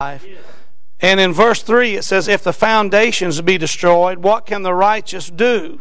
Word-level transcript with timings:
And 0.00 1.18
in 1.18 1.32
verse 1.32 1.60
3 1.60 1.96
it 1.96 2.04
says, 2.04 2.28
If 2.28 2.44
the 2.44 2.52
foundations 2.52 3.40
be 3.40 3.58
destroyed, 3.58 4.18
what 4.18 4.46
can 4.46 4.62
the 4.62 4.72
righteous 4.72 5.28
do? 5.28 5.80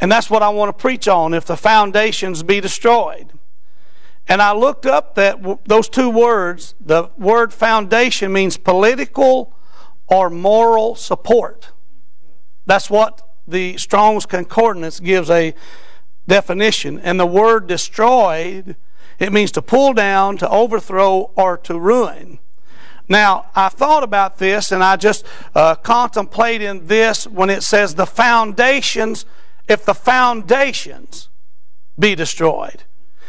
And 0.00 0.10
that's 0.10 0.30
what 0.30 0.42
I 0.42 0.48
want 0.48 0.70
to 0.70 0.80
preach 0.80 1.06
on, 1.06 1.34
if 1.34 1.44
the 1.44 1.56
foundations 1.58 2.42
be 2.42 2.62
destroyed. 2.62 3.38
And 4.26 4.40
I 4.40 4.52
looked 4.52 4.86
up 4.86 5.16
that 5.16 5.66
those 5.66 5.90
two 5.90 6.08
words, 6.08 6.74
the 6.80 7.10
word 7.18 7.52
foundation 7.52 8.32
means 8.32 8.56
political 8.56 9.54
or 10.06 10.30
moral 10.30 10.94
support. 10.94 11.72
That's 12.64 12.88
what 12.88 13.20
the 13.46 13.76
Strong's 13.76 14.24
Concordance 14.24 14.98
gives 14.98 15.28
a 15.28 15.54
definition. 16.26 16.98
And 16.98 17.20
the 17.20 17.26
word 17.26 17.66
destroyed, 17.66 18.76
it 19.18 19.30
means 19.30 19.52
to 19.52 19.60
pull 19.60 19.92
down, 19.92 20.38
to 20.38 20.48
overthrow, 20.48 21.32
or 21.36 21.58
to 21.58 21.78
ruin. 21.78 22.38
Now, 23.08 23.46
I 23.54 23.68
thought 23.68 24.02
about 24.02 24.38
this 24.38 24.72
and 24.72 24.82
I 24.82 24.96
just 24.96 25.26
uh, 25.54 25.74
contemplated 25.74 26.88
this 26.88 27.26
when 27.26 27.50
it 27.50 27.62
says 27.62 27.94
the 27.94 28.06
foundations, 28.06 29.26
if 29.68 29.84
the 29.84 29.94
foundations 29.94 31.28
be 31.98 32.14
destroyed. 32.14 32.84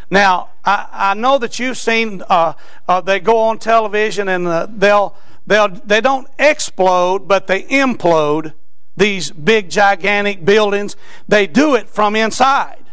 Now, 0.10 0.50
I, 0.64 0.88
I 0.92 1.14
know 1.14 1.38
that 1.40 1.60
you've 1.60 1.78
seen, 1.78 2.24
uh, 2.30 2.54
uh, 2.88 3.02
they 3.02 3.20
go 3.20 3.38
on 3.40 3.60
television 3.60 4.30
and 4.30 4.48
uh, 4.48 4.68
they'll, 4.70 5.16
they'll, 5.46 5.70
they 5.70 6.00
don't 6.00 6.28
explode, 6.40 7.28
but 7.28 7.48
they 7.48 7.64
implode 7.64 8.54
these 8.96 9.32
big, 9.32 9.70
gigantic 9.70 10.46
buildings. 10.46 10.96
They 11.28 11.48
do 11.48 11.76
it 11.76 11.90
from 11.90 12.16
inside. 12.16 12.86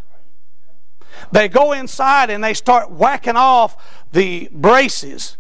They 1.30 1.48
go 1.48 1.72
inside 1.72 2.28
and 2.28 2.42
they 2.42 2.54
start 2.54 2.90
whacking 2.90 3.36
off 3.36 3.76
the 4.10 4.48
braces 4.50 5.36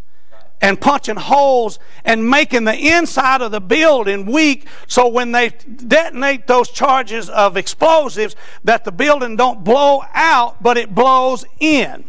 and 0.62 0.80
punching 0.80 1.16
holes 1.16 1.78
and 2.04 2.30
making 2.30 2.64
the 2.64 2.74
inside 2.74 3.42
of 3.42 3.50
the 3.50 3.60
building 3.60 4.24
weak 4.24 4.66
so 4.86 5.08
when 5.08 5.32
they 5.32 5.50
detonate 5.50 6.46
those 6.46 6.70
charges 6.70 7.28
of 7.28 7.56
explosives 7.56 8.36
that 8.62 8.84
the 8.84 8.92
building 8.92 9.36
don't 9.36 9.64
blow 9.64 10.02
out 10.14 10.62
but 10.62 10.78
it 10.78 10.94
blows 10.94 11.44
in. 11.58 12.04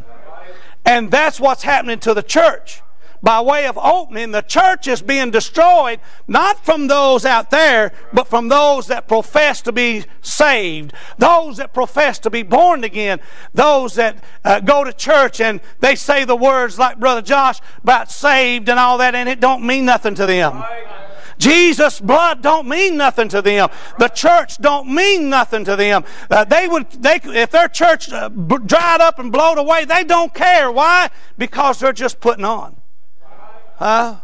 And 0.86 1.10
that's 1.10 1.40
what's 1.40 1.64
happening 1.64 2.00
to 2.00 2.14
the 2.14 2.23
church 2.23 2.82
by 3.24 3.40
way 3.40 3.66
of 3.68 3.78
opening, 3.78 4.32
the 4.32 4.42
church 4.42 4.86
is 4.86 5.02
being 5.02 5.32
destroyed, 5.32 6.02
not 6.28 6.64
from 6.64 6.88
those 6.88 7.26
out 7.26 7.50
there, 7.52 7.94
but 8.12 8.28
from 8.28 8.50
those 8.50 8.88
that 8.88 9.08
profess 9.08 9.62
to 9.62 9.72
be 9.72 10.04
saved, 10.22 10.94
those 11.18 11.58
that 11.58 11.74
profess 11.74 12.20
to 12.20 12.30
be 12.30 12.44
born 12.44 12.84
again, 12.84 13.22
those 13.54 13.96
that 13.96 14.22
uh, 14.44 14.60
go 14.60 14.84
to 14.84 14.92
church 14.92 15.40
and 15.40 15.62
they 15.80 15.96
say 15.96 16.26
the 16.26 16.36
words 16.36 16.78
like 16.78 17.00
Brother 17.00 17.22
Josh 17.22 17.62
about 17.82 18.12
saved 18.12 18.68
and 18.68 18.78
all 18.78 18.98
that, 18.98 19.16
and 19.16 19.30
it 19.30 19.40
don't 19.40 19.66
mean 19.66 19.86
nothing 19.86 20.16
to 20.16 20.26
them. 20.26 20.62
Jesus' 21.38 22.02
blood 22.02 22.42
don't 22.42 22.68
mean 22.68 22.98
nothing 22.98 23.30
to 23.30 23.42
them. 23.42 23.70
The 24.00 24.10
church 24.10 24.58
don't 24.58 24.94
mean 24.94 25.30
nothing 25.30 25.64
to 25.66 25.76
them. 25.76 26.04
Uh, 26.30 26.44
they 26.44 26.68
would, 26.68 26.92
they, 26.92 27.20
if 27.24 27.52
their 27.52 27.70
church 27.70 28.12
uh, 28.12 28.30
dried 28.30 29.02
up 29.02 29.18
and 29.18 29.32
blowed 29.32 29.58
away, 29.58 29.86
they 29.86 30.04
don't 30.04 30.34
care. 30.34 30.72
Why? 30.72 31.10
Because 31.38 31.80
they're 31.80 31.94
just 31.94 32.20
putting 32.20 32.46
on. 32.46 32.78
Huh? 33.84 34.16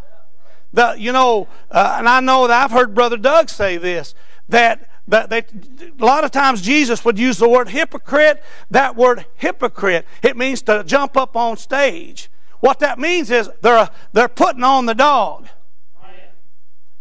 The, 0.72 0.96
you 0.98 1.12
know, 1.12 1.50
uh, 1.70 1.98
and 2.00 2.08
I 2.08 2.22
know 2.22 2.48
that 2.48 2.64
I've 2.64 2.72
heard 2.72 2.96
Brother 2.96 3.18
Doug 3.18 3.50
say 3.50 3.76
this 3.76 4.16
that 4.48 4.90
that 5.10 5.30
they, 5.30 5.40
a 5.40 6.06
lot 6.06 6.24
of 6.24 6.32
times 6.32 6.62
Jesus 6.62 7.04
would 7.04 7.20
use 7.20 7.40
the 7.40 7.50
word 7.50 7.70
hypocrite. 7.70 8.42
That 8.72 8.96
word 8.96 9.26
hypocrite, 9.36 10.06
it 10.24 10.38
means 10.38 10.62
to 10.64 10.84
jump 10.86 11.18
up 11.18 11.36
on 11.36 11.58
stage. 11.58 12.30
What 12.60 12.80
that 12.80 13.00
means 13.00 13.32
is 13.32 13.50
they're, 13.62 13.90
they're 14.14 14.30
putting 14.30 14.64
on 14.64 14.86
the 14.86 14.94
dog. 14.94 15.48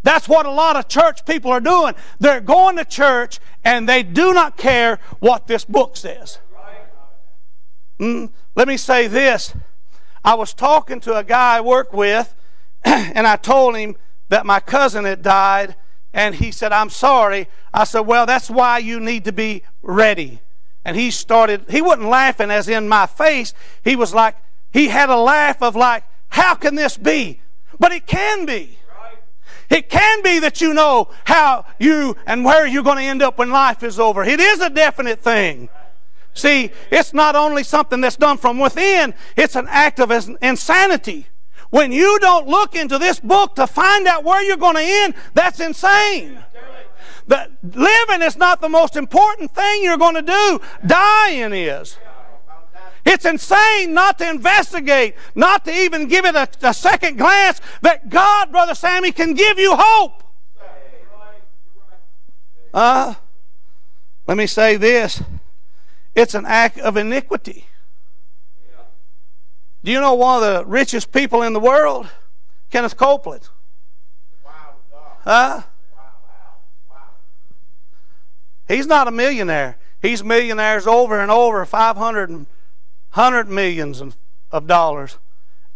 That's 0.03 0.29
what 0.29 0.47
a 0.47 0.51
lot 0.51 0.77
of 0.77 0.89
church 0.89 1.27
people 1.27 1.51
are 1.51 1.61
doing. 1.61 1.95
They're 2.19 2.41
going 2.41 2.77
to 2.77 2.85
church 2.85 3.41
and 3.63 3.89
they 3.89 4.03
do 4.03 4.33
not 4.33 4.57
care 4.57 4.99
what 5.19 5.47
this 5.47 5.65
book 5.65 5.97
says. 5.97 6.39
Mm, 8.01 8.31
let 8.57 8.69
me 8.69 8.79
say 8.79 9.07
this. 9.07 9.53
I 10.25 10.35
was 10.35 10.55
talking 10.55 11.01
to 11.01 11.17
a 11.17 11.25
guy 11.25 11.59
I 11.59 11.61
work 11.61 11.93
with, 11.93 12.35
and 13.15 13.27
I 13.27 13.37
told 13.37 13.77
him 13.77 13.97
that 14.31 14.47
my 14.47 14.61
cousin 14.61 15.05
had 15.05 15.23
died, 15.23 15.77
and 16.15 16.35
he 16.35 16.51
said, 16.51 16.73
I'm 16.73 16.89
sorry. 16.89 17.49
I 17.73 17.85
said, 17.85 18.01
Well, 18.01 18.25
that's 18.25 18.49
why 18.49 18.79
you 18.79 18.99
need 18.99 19.25
to 19.25 19.33
be 19.33 19.63
ready. 19.83 20.41
And 20.85 20.97
he 20.97 21.11
started, 21.11 21.67
he 21.69 21.83
wasn't 21.83 22.09
laughing 22.09 22.51
as 22.51 22.69
in 22.69 22.89
my 22.89 23.07
face. 23.07 23.53
He 23.85 23.95
was 23.95 24.15
like, 24.15 24.37
he 24.73 24.89
had 24.89 25.11
a 25.11 25.17
laugh 25.17 25.63
of 25.63 25.77
like, 25.77 26.05
How 26.29 26.55
can 26.55 26.77
this 26.77 26.97
be? 26.97 27.41
But 27.79 27.93
it 27.93 28.07
can 28.07 28.47
be. 28.47 28.79
It 29.69 29.91
can 29.91 30.23
be 30.23 30.39
that 30.39 30.63
you 30.63 30.73
know 30.73 31.11
how 31.25 31.67
you 31.79 32.17
and 32.27 32.43
where 32.43 32.67
you're 32.67 32.83
going 32.83 32.97
to 32.97 33.03
end 33.05 33.21
up 33.21 33.37
when 33.37 33.51
life 33.51 33.83
is 33.83 34.01
over. 34.01 34.25
It 34.25 34.41
is 34.41 34.61
a 34.61 34.71
definite 34.71 35.19
thing. 35.19 35.69
See, 36.33 36.71
it's 36.91 37.13
not 37.13 37.37
only 37.37 37.65
something 37.65 38.01
that's 38.01 38.17
done 38.17 38.39
from 38.39 38.59
within, 38.59 39.13
it's 39.37 39.57
an 39.57 39.67
act 39.69 40.01
of 40.01 40.11
insanity. 40.41 41.27
When 41.71 41.93
you 41.93 42.19
don't 42.21 42.47
look 42.47 42.75
into 42.75 42.99
this 42.99 43.21
book 43.21 43.55
to 43.57 43.67
find 43.67 44.07
out 44.07 44.25
where 44.25 44.43
you're 44.43 44.57
going 44.57 44.77
to 44.77 44.83
end, 44.83 45.15
that's 45.35 45.61
insane. 45.61 46.43
That 47.27 47.51
living 47.63 48.23
is 48.23 48.37
not 48.37 48.61
the 48.61 48.71
most 48.71 48.97
important 48.97 49.51
thing 49.55 49.83
you're 49.83 49.99
going 49.99 50.15
to 50.15 50.23
do. 50.23 50.61
Dying 50.87 51.53
is. 51.53 51.99
It's 53.05 53.25
insane 53.25 53.95
not 53.95 54.19
to 54.19 54.29
investigate, 54.29 55.15
not 55.35 55.65
to 55.67 55.73
even 55.73 56.09
give 56.09 56.25
it 56.25 56.35
a, 56.35 56.49
a 56.63 56.75
second 56.75 57.17
glance 57.17 57.61
that 57.83 58.09
God, 58.09 58.51
Brother 58.51 58.75
Sammy, 58.75 59.13
can 59.13 59.35
give 59.35 59.59
you 59.59 59.75
hope. 59.77 60.25
Uh, 62.73 63.15
let 64.27 64.37
me 64.37 64.47
say 64.47 64.77
this 64.77 65.23
it's 66.15 66.35
an 66.35 66.45
act 66.47 66.79
of 66.79 66.97
iniquity. 66.97 67.67
Do 69.85 69.93
you 69.93 70.01
know 70.01 70.15
one 70.15 70.43
of 70.43 70.43
the 70.43 70.65
richest 70.67 71.13
people 71.13 71.43
in 71.43 71.53
the 71.53 71.61
world? 71.61 72.09
Kenneth 72.71 72.97
Copeland. 72.97 73.49
Huh? 75.25 75.63
He's 78.67 78.87
not 78.87 79.09
a 79.09 79.11
millionaire. 79.11 79.79
He's 80.01 80.23
millionaires 80.23 80.87
over 80.87 81.19
and 81.19 81.31
over, 81.31 81.65
500 81.65 82.29
and 82.29 82.47
100 83.15 83.49
millions 83.49 84.03
of 84.53 84.67
dollars. 84.67 85.19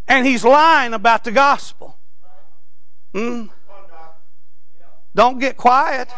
And 0.06 0.26
he's 0.26 0.44
lying 0.44 0.92
about 0.92 1.24
the 1.24 1.32
gospel. 1.32 1.96
Hmm? 3.14 3.46
Don't 5.14 5.38
get 5.38 5.56
quiet. 5.56 6.08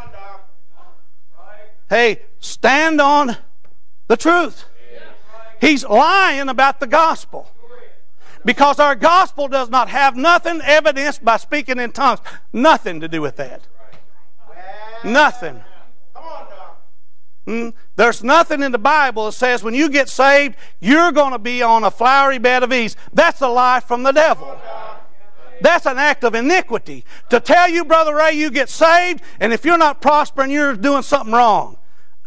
Hey, 1.89 2.23
stand 2.41 3.01
on 3.01 3.37
the 4.09 4.17
truth. 4.17 4.65
He's 5.61 5.85
lying 5.85 6.49
about 6.49 6.81
the 6.81 6.87
gospel. 6.87 7.51
Because 8.45 8.79
our 8.79 8.95
gospel 8.95 9.49
does 9.49 9.71
not 9.71 9.89
have 9.89 10.17
nothing 10.17 10.61
evidenced 10.63 11.25
by 11.25 11.39
speaking 11.39 11.79
in 11.79 11.93
tongues. 11.93 12.21
Nothing 12.53 13.01
to 13.01 13.09
do 13.09 13.23
with 13.23 13.37
that. 13.37 13.63
Nothing. 15.03 15.63
Mm, 17.47 17.75
there's 17.97 18.25
nothing 18.25 18.63
in 18.63 18.73
the 18.73 18.79
Bible 18.79 19.27
that 19.27 19.33
says 19.33 19.63
when 19.63 19.75
you 19.75 19.91
get 19.91 20.09
saved, 20.09 20.57
you're 20.81 21.13
going 21.13 21.33
to 21.33 21.39
be 21.39 21.63
on 21.63 21.85
a 21.85 21.91
flowery 21.91 22.39
bed 22.39 22.63
of 22.63 22.73
ease. 22.73 22.97
That's 23.13 23.43
a 23.43 23.49
lie 23.49 23.81
from 23.81 24.03
the 24.03 24.13
devil. 24.13 24.59
That's 25.61 25.87
an 25.87 25.99
act 25.99 26.25
of 26.25 26.35
iniquity. 26.35 27.05
To 27.31 27.41
tell 27.41 27.69
you, 27.69 27.85
Brother 27.85 28.15
Ray, 28.15 28.33
you 28.33 28.51
get 28.51 28.69
saved, 28.69 29.23
and 29.41 29.53
if 29.53 29.65
you're 29.65 29.79
not 29.79 30.01
prospering, 30.01 30.51
you're 30.51 30.75
doing 30.75 31.03
something 31.03 31.33
wrong. 31.33 31.79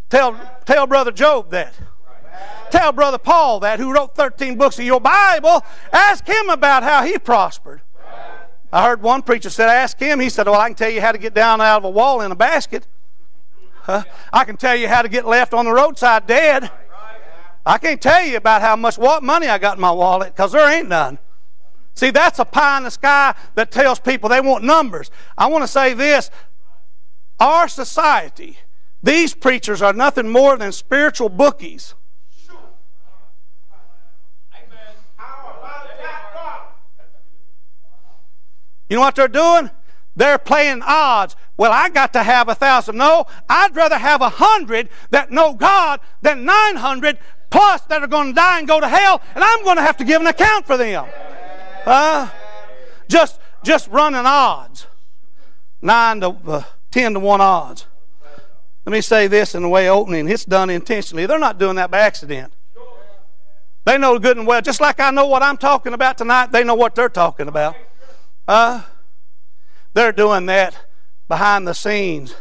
Tell, 0.09 0.39
tell 0.65 0.87
Brother 0.87 1.11
Job 1.11 1.49
that. 1.51 1.73
Tell 2.69 2.91
Brother 2.91 3.17
Paul 3.17 3.59
that, 3.61 3.79
who 3.79 3.93
wrote 3.93 4.15
13 4.15 4.57
books 4.57 4.77
of 4.79 4.85
your 4.85 4.99
Bible. 4.99 5.63
Ask 5.91 6.27
him 6.27 6.49
about 6.49 6.83
how 6.83 7.03
he 7.03 7.17
prospered. 7.17 7.81
I 8.71 8.85
heard 8.85 9.01
one 9.01 9.21
preacher 9.21 9.49
said, 9.49 9.69
Ask 9.69 9.99
him. 9.99 10.19
He 10.19 10.29
said, 10.29 10.47
Well, 10.47 10.59
I 10.59 10.67
can 10.67 10.75
tell 10.75 10.89
you 10.89 11.01
how 11.01 11.11
to 11.11 11.17
get 11.17 11.33
down 11.33 11.61
out 11.61 11.77
of 11.77 11.83
a 11.85 11.89
wall 11.89 12.21
in 12.21 12.31
a 12.31 12.35
basket. 12.35 12.87
Huh? 13.83 14.03
I 14.33 14.43
can 14.43 14.57
tell 14.57 14.75
you 14.75 14.89
how 14.89 15.01
to 15.01 15.09
get 15.09 15.25
left 15.25 15.53
on 15.53 15.65
the 15.65 15.71
roadside 15.71 16.27
dead. 16.27 16.69
I 17.65 17.77
can't 17.77 18.01
tell 18.01 18.25
you 18.25 18.37
about 18.37 18.61
how 18.61 18.75
much 18.75 18.97
what 18.97 19.23
money 19.23 19.47
I 19.47 19.57
got 19.57 19.77
in 19.77 19.81
my 19.81 19.91
wallet 19.91 20.33
because 20.35 20.51
there 20.51 20.69
ain't 20.69 20.89
none. 20.89 21.19
See, 21.95 22.11
that's 22.11 22.37
a 22.39 22.45
pie 22.45 22.77
in 22.77 22.83
the 22.83 22.91
sky 22.91 23.33
that 23.55 23.71
tells 23.71 23.99
people 23.99 24.29
they 24.29 24.41
want 24.41 24.63
numbers. 24.63 25.09
I 25.37 25.47
want 25.47 25.63
to 25.63 25.67
say 25.67 25.93
this 25.93 26.29
our 27.39 27.67
society, 27.67 28.57
these 29.01 29.33
preachers 29.33 29.81
are 29.81 29.93
nothing 29.93 30.29
more 30.29 30.57
than 30.57 30.71
spiritual 30.71 31.29
bookies. 31.29 31.93
You 38.89 38.95
know 38.95 39.01
what 39.01 39.15
they're 39.15 39.27
doing? 39.27 39.69
They're 40.15 40.39
playing 40.39 40.81
odds. 40.83 41.35
Well, 41.57 41.71
I 41.71 41.89
got 41.89 42.13
to 42.13 42.23
have 42.23 42.49
a 42.49 42.55
thousand. 42.55 42.97
No, 42.97 43.25
I'd 43.47 43.75
rather 43.75 43.97
have 43.97 44.21
a 44.21 44.29
hundred 44.29 44.89
that 45.11 45.31
know 45.31 45.53
God 45.53 45.99
than 46.21 46.45
900 46.45 47.19
plus 47.49 47.81
that 47.81 48.01
are 48.01 48.07
going 48.07 48.27
to 48.27 48.33
die 48.33 48.59
and 48.59 48.67
go 48.67 48.79
to 48.79 48.87
hell, 48.87 49.21
and 49.35 49.43
I'm 49.43 49.63
going 49.63 49.77
to 49.77 49.81
have 49.81 49.97
to 49.97 50.03
give 50.03 50.21
an 50.21 50.27
account 50.27 50.65
for 50.65 50.77
them. 50.77 51.05
Uh, 51.85 52.29
just 53.07 53.39
just 53.63 53.87
running 53.89 54.25
odds. 54.25 54.87
Nine 55.81 56.21
to 56.21 56.29
uh, 56.47 56.63
ten 56.91 57.13
to 57.13 57.19
one 57.19 57.41
odds. 57.41 57.85
Let 58.85 58.91
me 58.91 59.01
say 59.01 59.27
this 59.27 59.53
in 59.53 59.61
the 59.61 59.69
way 59.69 59.89
opening. 59.89 60.29
It's 60.29 60.45
done 60.45 60.69
intentionally. 60.69 61.25
They're 61.25 61.39
not 61.39 61.59
doing 61.59 61.75
that 61.75 61.91
by 61.91 61.99
accident. 61.99 62.53
They 63.85 63.97
know 63.97 64.17
good 64.19 64.37
and 64.37 64.47
well. 64.47 64.61
Just 64.61 64.81
like 64.81 64.99
I 64.99 65.11
know 65.11 65.27
what 65.27 65.43
I'm 65.43 65.57
talking 65.57 65.93
about 65.93 66.17
tonight, 66.17 66.51
they 66.51 66.63
know 66.63 66.75
what 66.75 66.95
they're 66.95 67.07
talking 67.07 67.47
about. 67.47 67.75
Uh, 68.47 68.83
they're 69.93 70.11
doing 70.11 70.45
that 70.45 70.77
behind 71.27 71.67
the 71.67 71.73
scenes. 71.73 72.35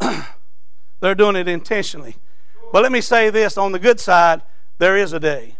they're 1.00 1.14
doing 1.14 1.36
it 1.36 1.48
intentionally. 1.48 2.16
But 2.72 2.82
let 2.82 2.92
me 2.92 3.00
say 3.00 3.30
this 3.30 3.56
on 3.56 3.72
the 3.72 3.78
good 3.78 4.00
side, 4.00 4.42
there 4.78 4.96
is 4.96 5.12
a 5.12 5.20
day 5.20 5.56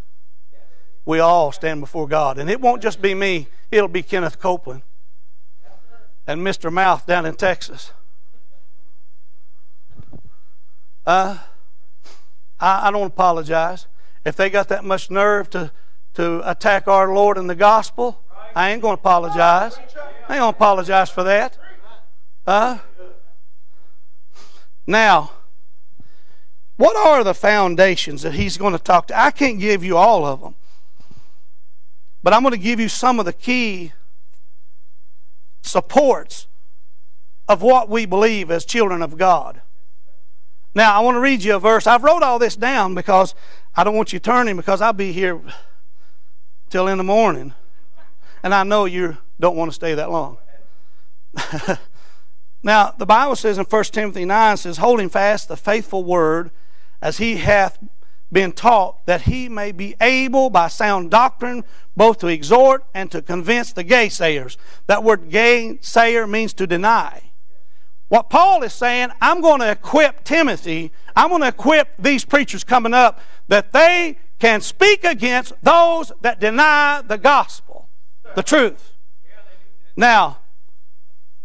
we 1.05 1.21
all 1.21 1.53
stand 1.53 1.81
before 1.81 2.09
God. 2.09 2.39
And 2.39 2.49
it 2.49 2.61
won't 2.61 2.83
just 2.83 3.01
be 3.01 3.15
me, 3.15 3.49
it'll 3.71 3.89
be 3.89 4.03
Kenneth 4.03 4.39
Copeland 4.39 4.83
and 6.27 6.41
Mr. 6.41 6.73
Mouth 6.73 7.07
down 7.07 7.27
in 7.27 7.35
Texas. 7.35 7.93
Uh, 11.07 11.39
I, 12.59 12.89
I 12.89 12.91
don't 12.91 13.07
apologize. 13.07 13.87
If 14.25 14.37
they 14.37 14.49
got 14.49 14.69
that 14.69 14.85
much 14.85 15.11
nerve 15.11 15.51
to, 15.51 15.71
to 16.15 16.49
attack 16.49 16.89
our 16.89 17.13
Lord 17.13 17.37
and 17.37 17.49
the 17.49 17.55
gospel, 17.55 18.23
I 18.55 18.71
ain't 18.71 18.83
going 18.83 18.97
to 18.97 19.01
apologize. 19.01 19.77
I 20.29 20.35
ain't 20.35 20.41
going 20.41 20.53
to 20.53 20.57
apologize 20.57 21.11
for 21.11 21.23
that. 21.25 21.59
Huh? 22.47 22.79
now, 24.87 25.33
what 26.77 26.97
are 26.97 27.25
the 27.25 27.35
foundations 27.35 28.23
that 28.23 28.35
he's 28.35 28.57
going 28.59 28.73
to 28.73 28.79
talk 28.79 29.07
to? 29.09 29.19
I 29.19 29.31
can't 29.31 29.59
give 29.59 29.83
you 29.83 29.97
all 29.97 30.27
of 30.27 30.41
them. 30.41 30.55
But 32.23 32.33
I'm 32.33 32.43
going 32.43 32.53
to 32.53 32.59
give 32.59 32.81
you 32.81 32.89
some 32.89 33.19
of 33.19 33.27
the 33.27 33.33
key 33.33 33.93
supports 35.63 36.47
of 37.49 37.63
what 37.63 37.89
we 37.89 38.07
believe 38.07 38.51
as 38.51 38.65
children 38.65 39.03
of 39.03 39.17
God. 39.17 39.61
Now, 40.75 40.99
I 40.99 41.01
want 41.01 41.15
to 41.15 41.21
read 41.21 41.45
you 41.45 41.55
a 41.55 41.61
verse. 41.61 41.87
I've 41.87 42.03
wrote 42.03 42.23
all 42.23 42.39
this 42.39 42.57
down 42.57 42.95
because 42.95 43.35
I 43.77 43.85
don't 43.85 43.95
want 43.95 44.13
you 44.13 44.19
turning 44.19 44.57
because 44.57 44.81
I'll 44.81 44.93
be 44.93 45.13
here 45.13 45.41
till 46.69 46.89
in 46.89 46.99
the 46.99 47.05
morning. 47.05 47.55
And 48.45 48.55
I 48.55 48.63
know 48.63 48.85
you 48.85 49.17
don't 49.41 49.57
want 49.57 49.71
to 49.71 49.75
stay 49.75 49.95
that 49.95 50.11
long. 50.11 50.37
now, 52.63 52.95
the 52.97 53.07
Bible 53.07 53.35
says 53.35 53.59
in 53.59 53.65
1 53.65 53.85
Timothy 53.85 54.27
9 54.27 54.57
says, 54.59 54.77
holding 54.77 55.09
fast 55.09 55.49
the 55.49 55.57
faithful 55.57 56.05
word 56.05 56.51
as 57.01 57.17
he 57.17 57.39
hath 57.39 57.79
been 58.31 58.53
taught, 58.53 59.07
that 59.07 59.23
he 59.23 59.49
may 59.49 59.73
be 59.73 59.97
able 59.99 60.51
by 60.51 60.69
sound 60.69 61.11
doctrine 61.11 61.65
both 61.97 62.19
to 62.19 62.27
exhort 62.27 62.85
and 62.93 63.11
to 63.11 63.23
convince 63.23 63.73
the 63.73 63.83
gainsayers. 63.83 64.59
That 64.89 65.03
word 65.03 65.31
gainsayer 65.31 66.29
means 66.29 66.53
to 66.55 66.67
deny. 66.67 67.31
What 68.09 68.29
Paul 68.29 68.63
is 68.63 68.75
saying, 68.75 69.09
I'm 69.23 69.41
going 69.41 69.61
to 69.61 69.71
equip 69.71 70.23
Timothy, 70.23 70.93
I'm 71.17 71.31
going 71.31 71.41
to 71.41 71.49
equip 71.49 71.97
these 71.99 72.27
preachers 72.27 72.63
coming 72.63 72.93
up 72.93 73.21
that 73.49 73.73
they 73.73 74.19
can 74.39 74.61
speak 74.61 75.05
against 75.05 75.55
those 75.63 76.13
that 76.21 76.41
deny 76.41 77.03
the 77.07 77.17
gospel, 77.17 77.84
the 78.35 78.43
truth. 78.43 78.93
Now, 79.97 80.39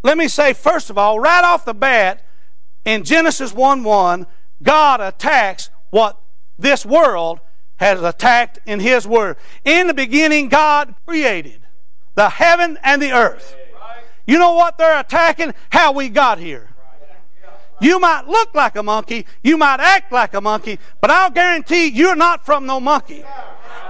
let 0.01 0.17
me 0.17 0.27
say, 0.27 0.53
first 0.53 0.89
of 0.89 0.97
all, 0.97 1.19
right 1.19 1.43
off 1.43 1.65
the 1.65 1.73
bat, 1.73 2.25
in 2.85 3.03
Genesis 3.03 3.53
1 3.53 3.83
1, 3.83 4.25
God 4.63 5.01
attacks 5.01 5.69
what 5.89 6.19
this 6.57 6.85
world 6.85 7.39
has 7.77 8.01
attacked 8.01 8.59
in 8.65 8.79
His 8.79 9.07
Word. 9.07 9.37
In 9.63 9.87
the 9.87 9.93
beginning, 9.93 10.49
God 10.49 10.95
created 11.05 11.61
the 12.15 12.29
heaven 12.29 12.77
and 12.83 13.01
the 13.01 13.11
earth. 13.11 13.55
You 14.25 14.37
know 14.37 14.53
what 14.53 14.77
they're 14.77 14.99
attacking? 14.99 15.53
How 15.71 15.91
we 15.91 16.09
got 16.09 16.39
here. 16.39 16.69
You 17.79 17.99
might 17.99 18.27
look 18.27 18.53
like 18.53 18.75
a 18.75 18.83
monkey, 18.83 19.25
you 19.43 19.57
might 19.57 19.79
act 19.79 20.11
like 20.11 20.33
a 20.33 20.41
monkey, 20.41 20.79
but 21.01 21.09
I'll 21.09 21.29
guarantee 21.29 21.87
you're 21.87 22.15
not 22.15 22.45
from 22.45 22.65
no 22.65 22.79
monkey. 22.79 23.23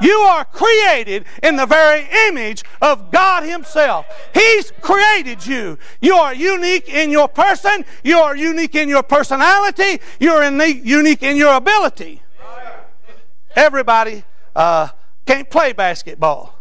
You 0.02 0.14
are 0.14 0.46
created 0.46 1.26
in 1.44 1.56
the 1.56 1.66
very 1.66 2.08
image 2.28 2.64
of 2.82 3.12
God 3.12 3.44
Himself. 3.44 4.06
He's 4.34 4.72
created 4.82 5.46
you. 5.46 5.78
You 6.02 6.16
are 6.16 6.34
unique 6.34 6.88
in 6.88 7.10
your 7.10 7.28
person, 7.28 7.84
you 8.04 8.18
are 8.18 8.36
unique 8.36 8.76
in 8.76 8.88
your 8.88 9.04
personality, 9.04 10.00
you're 10.20 10.44
unique 10.44 11.24
in 11.24 11.38
your 11.38 11.56
ability. 11.56 12.22
Everybody 13.56 14.24
uh, 14.56 14.90
can't 15.26 15.50
play 15.50 15.74
basketball. 15.74 16.56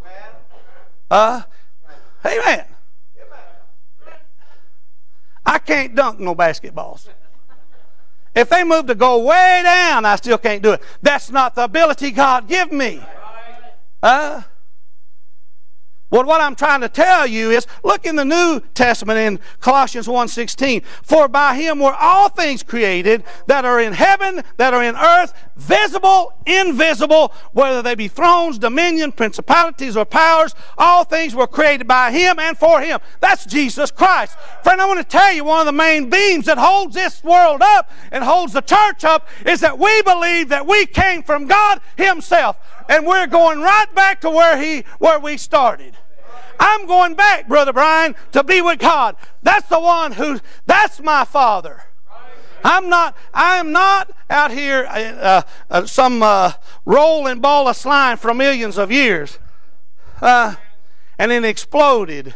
Uh, 1.11 1.43
amen. 2.25 2.65
I 5.49 5.59
can't 5.59 5.95
dunk 5.95 6.21
no 6.21 6.35
basketballs. 6.35 7.09
If 8.35 8.51
they 8.51 8.65
move 8.65 8.87
to 8.89 8.95
go 8.95 9.25
way 9.25 9.63
down, 9.65 10.05
I 10.05 10.17
still 10.17 10.37
can't 10.37 10.63
do 10.63 10.73
it. 10.73 10.83
That's 11.01 11.31
not 11.31 11.55
the 11.55 11.65
ability 11.65 12.11
God 12.11 12.47
give 12.47 12.71
me. 12.71 13.01
Uh, 14.03 14.43
well, 16.11 16.25
what 16.25 16.41
I'm 16.41 16.55
trying 16.55 16.81
to 16.81 16.89
tell 16.89 17.27
you 17.27 17.51
is, 17.51 17.67
look 17.85 18.07
in 18.07 18.17
the 18.17 18.25
New 18.25 18.61
Testament 18.73 19.19
in 19.19 19.39
Colossians 19.61 20.07
1.16. 20.07 20.83
For 21.03 21.29
by 21.29 21.55
him 21.55 21.79
were 21.79 21.95
all 21.95 22.31
things 22.31 22.63
created 22.63 23.25
that 23.47 23.67
are 23.67 23.79
in 23.79 23.93
heaven, 23.93 24.43
that 24.57 24.73
are 24.73 24.83
in 24.83 24.97
earth, 24.97 25.35
visible, 25.57 26.33
invisible, 26.47 27.35
whether 27.53 27.83
they 27.83 27.95
be 27.95 28.09
thrones, 28.09 28.59
dominion, 28.59 29.13
principalities, 29.13 29.99
or 29.99 30.07
powers. 30.07 30.55
All 30.79 31.05
things 31.05 31.35
were 31.35 31.47
created 31.47 31.87
by 31.87 32.11
him 32.11 32.39
and 32.39 32.57
for 32.57 32.81
him. 32.81 33.01
That's 33.21 33.45
Jesus 33.45 33.91
Christ. 33.91 34.39
Friend, 34.63 34.81
I 34.81 34.87
want 34.87 35.01
to 35.01 35.05
tell 35.05 35.33
you 35.35 35.45
one 35.45 35.61
of 35.61 35.67
the 35.67 35.73
main 35.73 36.09
beams 36.09 36.47
that 36.47 36.57
holds 36.57 36.95
this 36.95 37.23
world 37.23 37.61
up 37.61 37.91
and 38.11 38.25
holds 38.25 38.55
the 38.55 38.63
church 38.63 39.05
up 39.05 39.29
is 39.45 39.61
that 39.61 39.79
we 39.79 40.01
believe 40.03 40.49
that 40.49 40.67
we 40.67 40.87
came 40.87 41.23
from 41.23 41.47
God 41.47 41.81
himself 41.99 42.57
and 42.89 43.07
we're 43.07 43.27
going 43.27 43.61
right 43.61 43.93
back 43.95 44.21
to 44.23 44.31
where 44.31 44.61
he 44.61 44.85
where 44.99 45.19
we 45.19 45.37
started. 45.37 45.97
I'm 46.61 46.87
going 46.87 47.15
back, 47.15 47.47
Brother 47.47 47.73
Brian, 47.73 48.17
to 48.33 48.43
be 48.43 48.61
with 48.61 48.81
God. 48.81 49.17
That's 49.43 49.69
the 49.69 49.79
one 49.79 50.13
who 50.13 50.41
that's 50.67 51.01
my 51.01 51.25
father. 51.25 51.83
I'm 52.65 52.89
not. 52.89 53.17
I 53.33 53.57
am 53.57 53.71
not 53.71 54.11
out 54.29 54.51
here 54.51 54.87
uh, 54.89 55.43
uh, 55.71 55.87
some 55.87 56.23
uh, 56.23 56.53
rolling 56.85 57.41
ball 57.41 57.69
of 57.69 57.77
slime 57.77 58.17
for 58.17 58.35
millions 58.35 58.79
of 58.79 58.91
years, 58.91 59.39
uh, 60.21 60.57
and 61.19 61.31
then 61.31 61.45
exploded. 61.45 62.35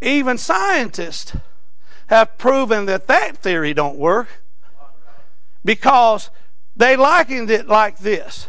Even 0.00 0.36
scientists 0.36 1.36
have 2.08 2.36
proven 2.38 2.86
that 2.86 3.06
that 3.06 3.36
theory 3.36 3.72
don't 3.72 3.96
work 3.96 4.28
because 5.64 6.30
they 6.74 6.96
likened 6.96 7.50
it 7.50 7.68
like 7.68 7.98
this. 7.98 8.48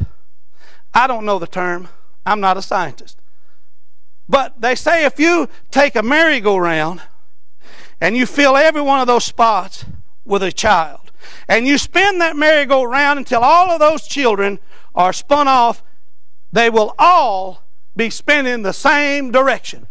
I 0.94 1.08
don't 1.08 1.26
know 1.26 1.40
the 1.40 1.48
term. 1.48 1.90
I'm 2.26 2.40
not 2.40 2.58
a 2.58 2.62
scientist. 2.62 3.20
But 4.30 4.62
they 4.62 4.76
say 4.76 5.06
if 5.06 5.20
you 5.20 5.50
take 5.72 5.96
a 5.96 6.04
merry-go-round 6.04 7.02
and 8.00 8.16
you 8.16 8.26
fill 8.26 8.56
every 8.56 8.82
one 8.82 9.00
of 9.00 9.08
those 9.08 9.26
spots 9.26 9.86
with 10.26 10.44
a 10.44 10.52
child, 10.52 11.12
and 11.48 11.68
you 11.68 11.78
spin 11.78 12.20
that 12.20 12.36
merry-go-round 12.36 13.20
until 13.20 13.42
all 13.42 13.70
of 13.72 13.80
those 13.80 14.08
children 14.08 14.60
are 14.96 15.14
spun 15.14 15.48
off, 15.48 15.84
they 16.52 16.70
will 16.70 16.96
all 16.98 17.64
be 17.96 18.10
spinning 18.10 18.64
the 18.64 18.74
same 18.74 19.32
direction. 19.32 19.88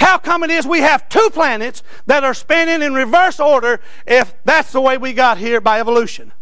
How 0.00 0.18
come 0.18 0.42
it 0.42 0.50
is 0.50 0.66
we 0.66 0.80
have 0.80 1.08
two 1.08 1.30
planets 1.32 1.82
that 2.06 2.24
are 2.24 2.34
spinning 2.34 2.82
in 2.82 2.94
reverse 2.94 3.38
order 3.38 3.80
if 4.06 4.34
that's 4.44 4.72
the 4.72 4.80
way 4.80 4.98
we 4.98 5.12
got 5.12 5.38
here 5.38 5.60
by 5.60 5.78
evolution? 5.78 6.32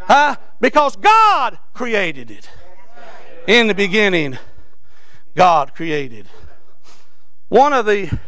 Huh? 0.00 0.36
Because 0.60 0.96
God 0.96 1.58
created 1.74 2.30
it. 2.30 2.48
In 3.46 3.66
the 3.66 3.74
beginning, 3.74 4.38
God 5.34 5.74
created. 5.74 6.26
One 7.48 7.72
of 7.72 7.86
the 7.86 8.18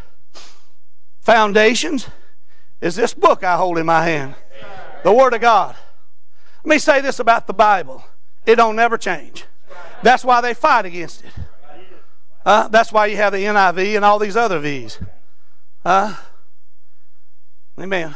foundations 1.21 2.09
is 2.81 2.97
this 2.97 3.15
book 3.15 3.45
I 3.45 3.57
hold 3.57 3.79
in 3.79 3.87
my 3.87 4.05
hand 4.05 4.35
the 5.05 5.13
Word 5.13 5.35
of 5.35 5.41
God. 5.41 5.77
Let 6.65 6.71
me 6.71 6.79
say 6.79 7.01
this 7.01 7.21
about 7.21 7.47
the 7.47 7.55
Bible 7.55 8.05
it 8.45 8.57
don't 8.57 8.77
never 8.77 8.99
change. 8.99 9.45
That's 10.03 10.25
why 10.25 10.41
they 10.41 10.53
fight 10.53 10.85
against 10.85 11.25
it. 11.25 11.31
Uh, 12.45 12.69
that's 12.69 12.93
why 12.93 13.07
you 13.07 13.17
have 13.17 13.33
the 13.33 13.39
NIV 13.39 13.97
and 13.97 14.05
all 14.05 14.19
these 14.19 14.37
other 14.37 14.59
V's. 14.59 14.99
Uh, 15.85 16.15
amen. 17.79 18.15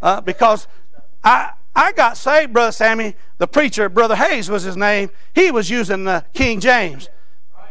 Uh, 0.00 0.20
because 0.20 0.68
I, 1.24 1.52
I 1.74 1.92
got 1.92 2.16
saved, 2.16 2.52
Brother 2.52 2.72
Sammy. 2.72 3.14
The 3.38 3.46
preacher, 3.46 3.88
Brother 3.88 4.16
Hayes 4.16 4.50
was 4.50 4.64
his 4.64 4.76
name. 4.76 5.10
He 5.34 5.50
was 5.50 5.70
using 5.70 6.04
the 6.04 6.24
King 6.34 6.60
James. 6.60 7.08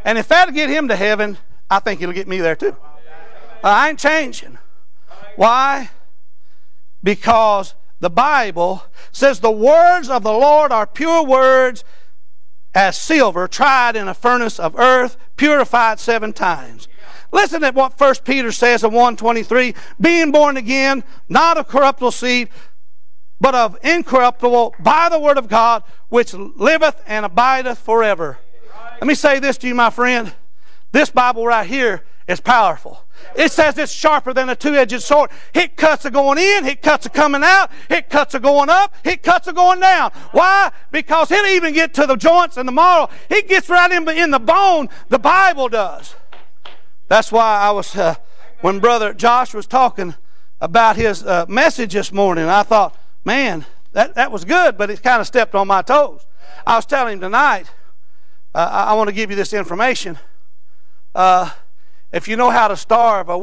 And 0.04 0.18
if 0.18 0.28
that'll 0.28 0.54
get 0.54 0.70
him 0.70 0.88
to 0.88 0.96
heaven, 0.96 1.38
I 1.70 1.78
think 1.78 2.00
it'll 2.00 2.14
get 2.14 2.26
me 2.28 2.38
there 2.38 2.56
too. 2.56 2.76
Uh, 3.62 3.68
I 3.68 3.90
ain't 3.90 3.98
changing. 3.98 4.58
Why? 5.36 5.90
Because 7.02 7.74
the 8.00 8.10
Bible 8.10 8.84
says 9.12 9.40
the 9.40 9.50
words 9.50 10.08
of 10.08 10.22
the 10.22 10.32
Lord 10.32 10.72
are 10.72 10.86
pure 10.86 11.24
words, 11.24 11.84
as 12.74 12.96
silver 12.98 13.46
tried 13.46 13.96
in 13.96 14.08
a 14.08 14.14
furnace 14.14 14.58
of 14.58 14.78
earth, 14.78 15.16
purified 15.36 16.00
seven 16.00 16.32
times. 16.32 16.88
Listen 17.32 17.62
at 17.62 17.74
what 17.74 17.98
1 17.98 18.14
Peter 18.24 18.50
says 18.50 18.82
in 18.82 18.90
123 18.90 19.74
being 20.00 20.32
born 20.32 20.56
again, 20.56 21.04
not 21.28 21.58
of 21.58 21.68
corruptible 21.68 22.10
seed, 22.10 22.48
but 23.40 23.54
of 23.54 23.78
incorruptible 23.82 24.74
by 24.80 25.08
the 25.08 25.18
word 25.18 25.38
of 25.38 25.48
God, 25.48 25.82
which 26.08 26.34
liveth 26.34 27.02
and 27.06 27.24
abideth 27.24 27.78
forever. 27.78 28.38
Let 29.00 29.06
me 29.06 29.14
say 29.14 29.38
this 29.38 29.56
to 29.58 29.68
you, 29.68 29.74
my 29.74 29.90
friend. 29.90 30.34
This 30.92 31.10
Bible 31.10 31.46
right 31.46 31.66
here 31.66 32.04
is 32.28 32.40
powerful. 32.40 33.04
It 33.36 33.50
says 33.52 33.78
it's 33.78 33.92
sharper 33.92 34.32
than 34.32 34.48
a 34.48 34.56
two-edged 34.56 35.02
sword. 35.02 35.30
It 35.54 35.76
cuts 35.76 36.06
are 36.06 36.10
going 36.10 36.38
in, 36.38 36.66
it 36.66 36.82
cuts 36.82 37.06
are 37.06 37.10
coming 37.10 37.42
out, 37.44 37.70
it 37.88 38.08
cuts 38.08 38.34
are 38.34 38.40
going 38.40 38.68
up, 38.68 38.94
it 39.04 39.22
cuts 39.22 39.48
are 39.48 39.52
going 39.52 39.80
down. 39.80 40.12
Why? 40.32 40.70
Because 40.90 41.30
it 41.30 41.44
even 41.46 41.74
get 41.74 41.94
to 41.94 42.06
the 42.06 42.16
joints 42.16 42.56
and 42.56 42.68
the 42.68 42.72
marrow. 42.72 43.08
It 43.28 43.48
gets 43.48 43.68
right 43.68 43.90
in, 43.90 44.08
in 44.08 44.30
the 44.30 44.38
bone. 44.38 44.88
The 45.08 45.18
Bible 45.18 45.68
does. 45.68 46.14
That's 47.08 47.32
why 47.32 47.58
I 47.58 47.70
was 47.70 47.96
uh, 47.96 48.14
when 48.60 48.80
Brother 48.80 49.12
Josh 49.12 49.54
was 49.54 49.66
talking 49.66 50.14
about 50.60 50.96
his 50.96 51.24
uh, 51.24 51.46
message 51.48 51.94
this 51.94 52.12
morning. 52.12 52.44
I 52.44 52.62
thought, 52.62 52.96
man, 53.24 53.66
that 53.92 54.14
that 54.14 54.30
was 54.32 54.44
good, 54.44 54.78
but 54.78 54.90
it 54.90 55.02
kind 55.02 55.20
of 55.20 55.26
stepped 55.26 55.54
on 55.54 55.66
my 55.66 55.82
toes. 55.82 56.26
I 56.66 56.76
was 56.76 56.86
telling 56.86 57.14
him 57.14 57.20
tonight. 57.20 57.70
Uh, 58.54 58.68
I, 58.70 58.90
I 58.90 58.94
want 58.94 59.08
to 59.08 59.14
give 59.14 59.30
you 59.30 59.36
this 59.36 59.52
information. 59.52 60.18
Uh, 61.14 61.50
if 62.12 62.26
you 62.28 62.36
know 62.36 62.50
how 62.50 62.68
to 62.68 62.76
starve 62.76 63.28
a, 63.28 63.34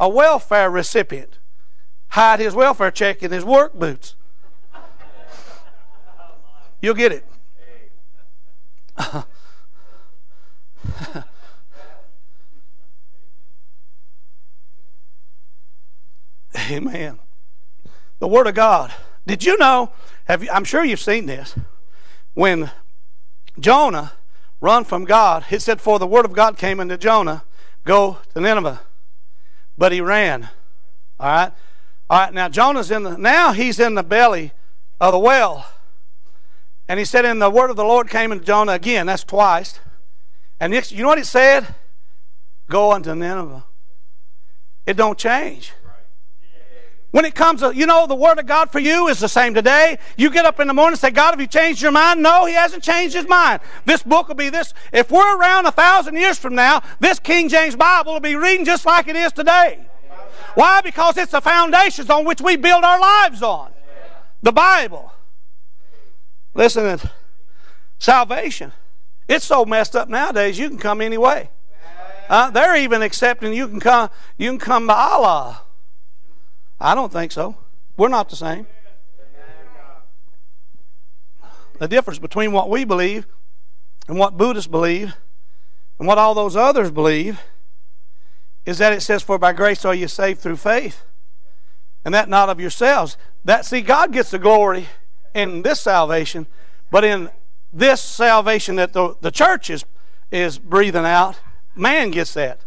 a 0.00 0.08
welfare 0.08 0.70
recipient, 0.70 1.38
hide 2.08 2.40
his 2.40 2.54
welfare 2.54 2.90
check 2.90 3.22
in 3.22 3.30
his 3.30 3.44
work 3.44 3.74
boots. 3.74 4.16
You'll 6.80 6.94
get 6.94 7.12
it. 7.12 7.24
Amen. 16.70 17.18
The 18.22 18.28
Word 18.28 18.46
of 18.46 18.54
God. 18.54 18.92
Did 19.26 19.44
you 19.44 19.58
know? 19.58 19.90
Have 20.26 20.44
you, 20.44 20.50
I'm 20.52 20.62
sure 20.62 20.84
you've 20.84 21.00
seen 21.00 21.26
this. 21.26 21.56
When 22.34 22.70
Jonah 23.58 24.12
run 24.60 24.84
from 24.84 25.04
God, 25.04 25.46
it 25.50 25.60
said, 25.60 25.80
"For 25.80 25.98
the 25.98 26.06
Word 26.06 26.24
of 26.24 26.32
God 26.32 26.56
came 26.56 26.78
into 26.78 26.96
Jonah, 26.96 27.42
go 27.84 28.18
to 28.32 28.40
Nineveh. 28.40 28.80
But 29.76 29.90
he 29.90 30.00
ran. 30.00 30.50
All 31.18 31.26
right? 31.26 31.52
All 32.08 32.20
right, 32.20 32.32
now 32.32 32.48
Jonah's 32.48 32.92
in 32.92 33.02
the, 33.02 33.18
now 33.18 33.50
he's 33.50 33.80
in 33.80 33.96
the 33.96 34.04
belly 34.04 34.52
of 35.00 35.10
the 35.10 35.18
well. 35.18 35.66
And 36.86 37.00
he 37.00 37.04
said, 37.04 37.24
and 37.24 37.42
the 37.42 37.50
word 37.50 37.70
of 37.70 37.76
the 37.76 37.82
Lord 37.82 38.08
came 38.08 38.30
into 38.30 38.44
Jonah 38.44 38.74
again. 38.74 39.06
That's 39.06 39.24
twice. 39.24 39.80
And 40.60 40.72
you 40.72 41.02
know 41.02 41.08
what 41.08 41.18
it 41.18 41.26
said? 41.26 41.74
Go 42.70 42.92
unto 42.92 43.16
Nineveh. 43.16 43.64
It 44.86 44.96
don't 44.96 45.18
change. 45.18 45.72
When 47.12 47.26
it 47.26 47.34
comes 47.34 47.60
to, 47.60 47.74
you 47.76 47.84
know, 47.84 48.06
the 48.06 48.14
Word 48.14 48.38
of 48.38 48.46
God 48.46 48.70
for 48.70 48.78
you 48.78 49.08
is 49.08 49.20
the 49.20 49.28
same 49.28 49.52
today. 49.52 49.98
You 50.16 50.30
get 50.30 50.46
up 50.46 50.58
in 50.60 50.66
the 50.66 50.72
morning 50.72 50.94
and 50.94 50.98
say, 50.98 51.10
God, 51.10 51.32
have 51.32 51.40
you 51.40 51.46
changed 51.46 51.82
your 51.82 51.92
mind? 51.92 52.22
No, 52.22 52.46
He 52.46 52.54
hasn't 52.54 52.82
changed 52.82 53.14
His 53.14 53.28
mind. 53.28 53.60
This 53.84 54.02
book 54.02 54.28
will 54.28 54.34
be 54.34 54.48
this. 54.48 54.72
If 54.94 55.10
we're 55.10 55.38
around 55.38 55.66
a 55.66 55.72
thousand 55.72 56.16
years 56.16 56.38
from 56.38 56.54
now, 56.54 56.82
this 57.00 57.18
King 57.18 57.50
James 57.50 57.76
Bible 57.76 58.14
will 58.14 58.20
be 58.20 58.34
reading 58.34 58.64
just 58.64 58.86
like 58.86 59.08
it 59.08 59.16
is 59.16 59.30
today. 59.30 59.86
Why? 60.54 60.80
Because 60.80 61.18
it's 61.18 61.32
the 61.32 61.42
foundations 61.42 62.08
on 62.08 62.24
which 62.24 62.40
we 62.40 62.56
build 62.56 62.82
our 62.82 62.98
lives 62.98 63.42
on. 63.42 63.72
The 64.42 64.52
Bible. 64.52 65.12
Listen, 66.54 66.98
salvation. 67.98 68.72
It's 69.28 69.44
so 69.44 69.66
messed 69.66 69.94
up 69.94 70.08
nowadays, 70.08 70.58
you 70.58 70.68
can 70.70 70.78
come 70.78 71.02
anyway. 71.02 71.50
Uh, 72.30 72.50
they're 72.50 72.76
even 72.76 73.02
accepting 73.02 73.52
you 73.52 73.68
can 73.68 73.80
come, 73.80 74.08
you 74.38 74.50
can 74.50 74.58
come 74.58 74.86
by 74.86 74.94
Allah. 74.94 75.62
I 76.82 76.96
don't 76.96 77.12
think 77.12 77.30
so. 77.30 77.56
We're 77.96 78.08
not 78.08 78.28
the 78.28 78.36
same. 78.36 78.66
The 81.78 81.86
difference 81.86 82.18
between 82.18 82.50
what 82.50 82.68
we 82.68 82.84
believe 82.84 83.26
and 84.08 84.18
what 84.18 84.36
Buddhists 84.36 84.68
believe 84.68 85.14
and 85.98 86.08
what 86.08 86.18
all 86.18 86.34
those 86.34 86.56
others 86.56 86.90
believe 86.90 87.40
is 88.66 88.78
that 88.78 88.92
it 88.92 89.00
says, 89.00 89.22
For 89.22 89.38
by 89.38 89.52
grace 89.52 89.84
are 89.84 89.94
you 89.94 90.08
saved 90.08 90.40
through 90.40 90.56
faith, 90.56 91.04
and 92.04 92.12
that 92.12 92.28
not 92.28 92.48
of 92.48 92.58
yourselves. 92.58 93.16
That 93.44 93.64
see, 93.64 93.80
God 93.80 94.12
gets 94.12 94.32
the 94.32 94.38
glory 94.38 94.88
in 95.34 95.62
this 95.62 95.80
salvation, 95.80 96.48
but 96.90 97.04
in 97.04 97.30
this 97.72 98.00
salvation 98.00 98.76
that 98.76 98.92
the, 98.92 99.16
the 99.20 99.30
church 99.30 99.70
is, 99.70 99.84
is 100.32 100.58
breathing 100.58 101.04
out, 101.04 101.38
man 101.76 102.10
gets 102.10 102.34
that. 102.34 102.60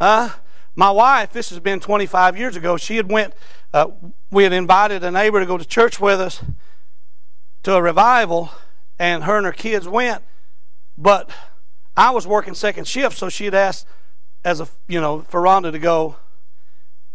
Huh? 0.00 0.30
My 0.76 0.90
wife, 0.90 1.32
this 1.32 1.50
has 1.50 1.60
been 1.60 1.78
25 1.78 2.36
years 2.36 2.56
ago, 2.56 2.76
she 2.76 2.96
had 2.96 3.10
went, 3.10 3.34
uh, 3.72 3.88
we 4.30 4.42
had 4.42 4.52
invited 4.52 5.04
a 5.04 5.10
neighbor 5.10 5.38
to 5.38 5.46
go 5.46 5.56
to 5.56 5.64
church 5.64 6.00
with 6.00 6.20
us 6.20 6.42
to 7.62 7.74
a 7.74 7.82
revival, 7.82 8.50
and 8.98 9.24
her 9.24 9.36
and 9.36 9.46
her 9.46 9.52
kids 9.52 9.88
went, 9.88 10.22
but 10.98 11.30
I 11.96 12.10
was 12.10 12.26
working 12.26 12.54
second 12.54 12.88
shift, 12.88 13.16
so 13.16 13.28
she 13.28 13.44
had 13.44 13.54
asked 13.54 13.86
as 14.44 14.60
a 14.60 14.68
you 14.86 15.00
know 15.00 15.20
for 15.20 15.40
Rhonda 15.40 15.72
to 15.72 15.78
go, 15.78 16.16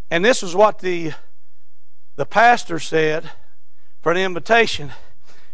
and 0.09 0.25
this 0.25 0.41
is 0.41 0.55
what 0.55 0.79
the 0.79 1.11
the 2.15 2.25
pastor 2.25 2.79
said 2.79 3.29
for 4.01 4.11
an 4.11 4.17
invitation. 4.17 4.91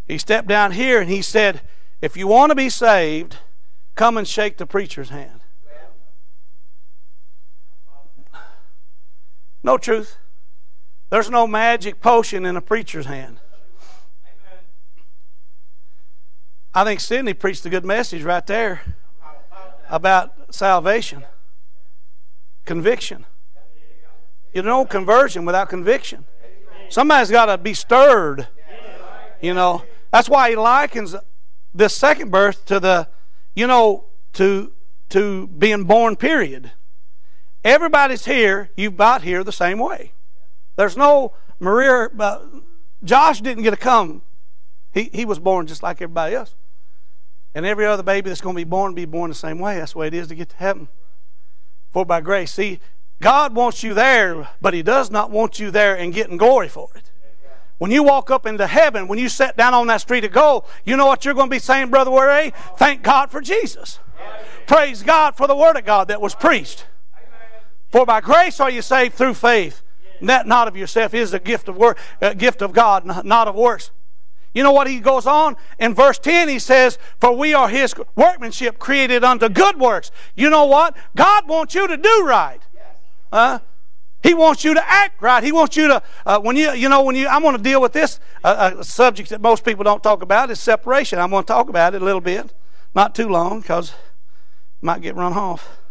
He 0.08 0.18
stepped 0.18 0.48
down 0.48 0.72
here 0.72 1.02
and 1.02 1.10
he 1.10 1.22
said, 1.22 1.62
"If 2.02 2.16
you 2.16 2.28
want 2.28 2.52
to 2.52 2.56
be 2.56 2.70
saved, 2.70 3.38
come 3.96 4.18
and 4.18 4.28
shake 4.28 4.58
the 4.58 4.68
preacher's 4.68 5.10
hand." 5.10 5.42
No 9.66 9.80
truth. 9.80 10.18
There's 11.10 11.32
no 11.32 11.48
magic 11.48 12.00
potion 12.00 12.46
in 12.46 12.56
a 12.56 12.62
preacher's 12.62 13.08
hand. 13.08 13.40
I 16.72 16.84
think 16.84 17.00
Sydney 17.00 17.34
preached 17.34 17.66
a 17.66 17.70
good 17.72 17.84
message 17.84 18.22
right 18.22 18.46
there 18.46 18.82
about 19.90 20.54
salvation, 20.54 21.24
conviction. 22.66 23.26
You 24.54 24.62
know, 24.62 24.86
conversion 24.86 25.46
without 25.46 25.70
conviction. 25.70 26.28
Somebody's 26.90 27.32
got 27.32 27.48
to 27.48 27.58
be 27.58 27.74
stirred. 27.74 28.48
You 29.42 29.56
know, 29.56 29.82
that's 30.12 30.30
why 30.30 30.52
he 30.52 30.56
likens 30.56 31.16
this 31.74 31.98
second 31.98 32.30
birth 32.30 32.68
to 32.68 32.80
the, 32.80 33.08
you 33.56 33.66
know, 33.66 34.06
to 34.34 34.74
to 35.10 35.48
being 35.48 35.86
born. 35.86 36.18
Period. 36.18 36.72
Everybody's 37.66 38.26
here. 38.26 38.70
You've 38.78 38.96
got 38.96 39.24
here 39.24 39.44
the 39.44 39.52
same 39.52 39.80
way. 39.80 40.14
There's 40.76 40.96
no 40.96 41.34
Maria. 41.60 42.10
Uh, 42.18 42.40
Josh 43.04 43.42
didn't 43.42 43.64
get 43.64 43.72
to 43.72 43.78
come. 43.78 44.22
He, 44.94 45.10
he 45.12 45.26
was 45.26 45.40
born 45.40 45.66
just 45.66 45.82
like 45.82 45.98
everybody 45.98 46.36
else. 46.36 46.54
And 47.56 47.66
every 47.66 47.88
other 47.88 48.04
baby 48.04 48.30
that's 48.30 48.40
going 48.40 48.56
to 48.56 48.60
be 48.60 48.70
born 48.70 48.94
be 48.94 49.06
born 49.06 49.32
the 49.32 49.36
same 49.36 49.58
way. 49.58 49.80
That's 49.80 49.94
the 49.94 49.98
way 49.98 50.08
it 50.08 50.14
is 50.14 50.28
to 50.28 50.36
get 50.36 50.50
to 50.50 50.56
heaven. 50.58 50.90
For 51.90 52.06
by 52.06 52.22
grace. 52.22 52.52
See, 52.52 52.80
God 53.20 53.56
wants 53.56 53.82
you 53.82 53.96
there, 53.96 54.48
but 54.62 54.76
He 54.76 54.84
does 54.84 55.10
not 55.10 55.32
want 55.32 55.60
you 55.60 55.72
there 55.72 55.98
and 55.98 56.14
getting 56.14 56.38
glory 56.38 56.68
for 56.68 56.90
it. 56.96 57.10
When 57.80 57.90
you 57.90 58.04
walk 58.04 58.30
up 58.30 58.46
into 58.46 58.68
heaven, 58.68 59.08
when 59.08 59.18
you 59.18 59.28
sit 59.28 59.58
down 59.58 59.74
on 59.74 59.88
that 59.88 60.02
street 60.02 60.24
of 60.24 60.32
gold, 60.32 60.66
you 60.86 60.96
know 60.96 61.08
what 61.08 61.26
you're 61.26 61.34
going 61.34 61.50
to 61.50 61.56
be 61.56 61.60
saying, 61.60 61.90
Brother 61.90 62.12
Ray? 62.12 62.54
Thank 62.78 63.02
God 63.02 63.32
for 63.32 63.42
Jesus. 63.42 64.00
Praise 64.68 65.02
God 65.02 65.36
for 65.36 65.48
the 65.48 65.56
Word 65.56 65.78
of 65.78 65.84
God 65.84 66.10
that 66.10 66.22
was 66.22 66.36
preached. 66.36 66.86
For 67.96 68.06
by 68.06 68.20
grace 68.20 68.60
are 68.60 68.70
you 68.70 68.82
saved 68.82 69.14
through 69.14 69.36
faith. 69.36 69.82
And 70.20 70.28
that 70.28 70.46
not 70.46 70.68
of 70.68 70.76
yourself 70.76 71.14
is 71.14 71.34
a 71.34 71.40
gift 71.40 71.70
of 71.70 71.78
work, 71.78 71.98
a 72.20 72.36
gift 72.36 72.62
of 72.62 72.74
God, 72.74 73.06
not 73.06 73.48
of 73.48 73.56
works. 73.56 73.92
You 74.54 74.64
know 74.64 74.74
what 74.74 74.88
he 74.88 75.00
goes 75.00 75.26
on? 75.26 75.56
In 75.80 75.94
verse 75.94 76.20
10, 76.20 76.50
he 76.50 76.60
says, 76.60 77.00
For 77.22 77.32
we 77.32 77.54
are 77.54 77.70
his 77.70 77.96
workmanship 78.14 78.80
created 78.80 79.24
unto 79.24 79.48
good 79.48 79.80
works. 79.80 80.12
You 80.36 80.50
know 80.50 80.66
what? 80.66 80.98
God 81.16 81.48
wants 81.48 81.74
you 81.74 81.88
to 81.88 81.96
do 81.96 82.26
right. 82.26 82.60
Uh, 83.32 83.60
he 84.22 84.34
wants 84.34 84.66
you 84.66 84.74
to 84.74 84.92
act 84.92 85.22
right. 85.22 85.42
He 85.42 85.54
wants 85.54 85.78
you 85.78 85.88
to, 85.88 86.04
uh, 86.26 86.42
when 86.42 86.58
you, 86.58 86.74
you 86.74 86.90
know, 86.90 87.02
when 87.02 87.16
you, 87.16 87.30
I'm 87.30 87.44
going 87.44 87.56
to 87.56 87.64
deal 87.64 87.80
with 87.80 87.94
this 87.94 88.20
uh, 88.44 88.72
a 88.78 88.84
subject 88.84 89.30
that 89.30 89.40
most 89.40 89.64
people 89.64 89.86
don't 89.86 90.04
talk 90.04 90.22
about 90.22 90.52
is 90.52 90.60
separation. 90.60 91.18
I'm 91.18 91.30
going 91.30 91.44
to 91.44 91.48
talk 91.48 91.70
about 91.70 91.96
it 91.96 92.02
a 92.02 92.06
little 92.06 92.20
bit. 92.20 92.54
Not 92.94 93.16
too 93.16 93.30
long 93.30 93.62
because 93.62 93.94
might 94.82 95.02
get 95.02 95.16
run 95.16 95.32
off. 95.32 95.85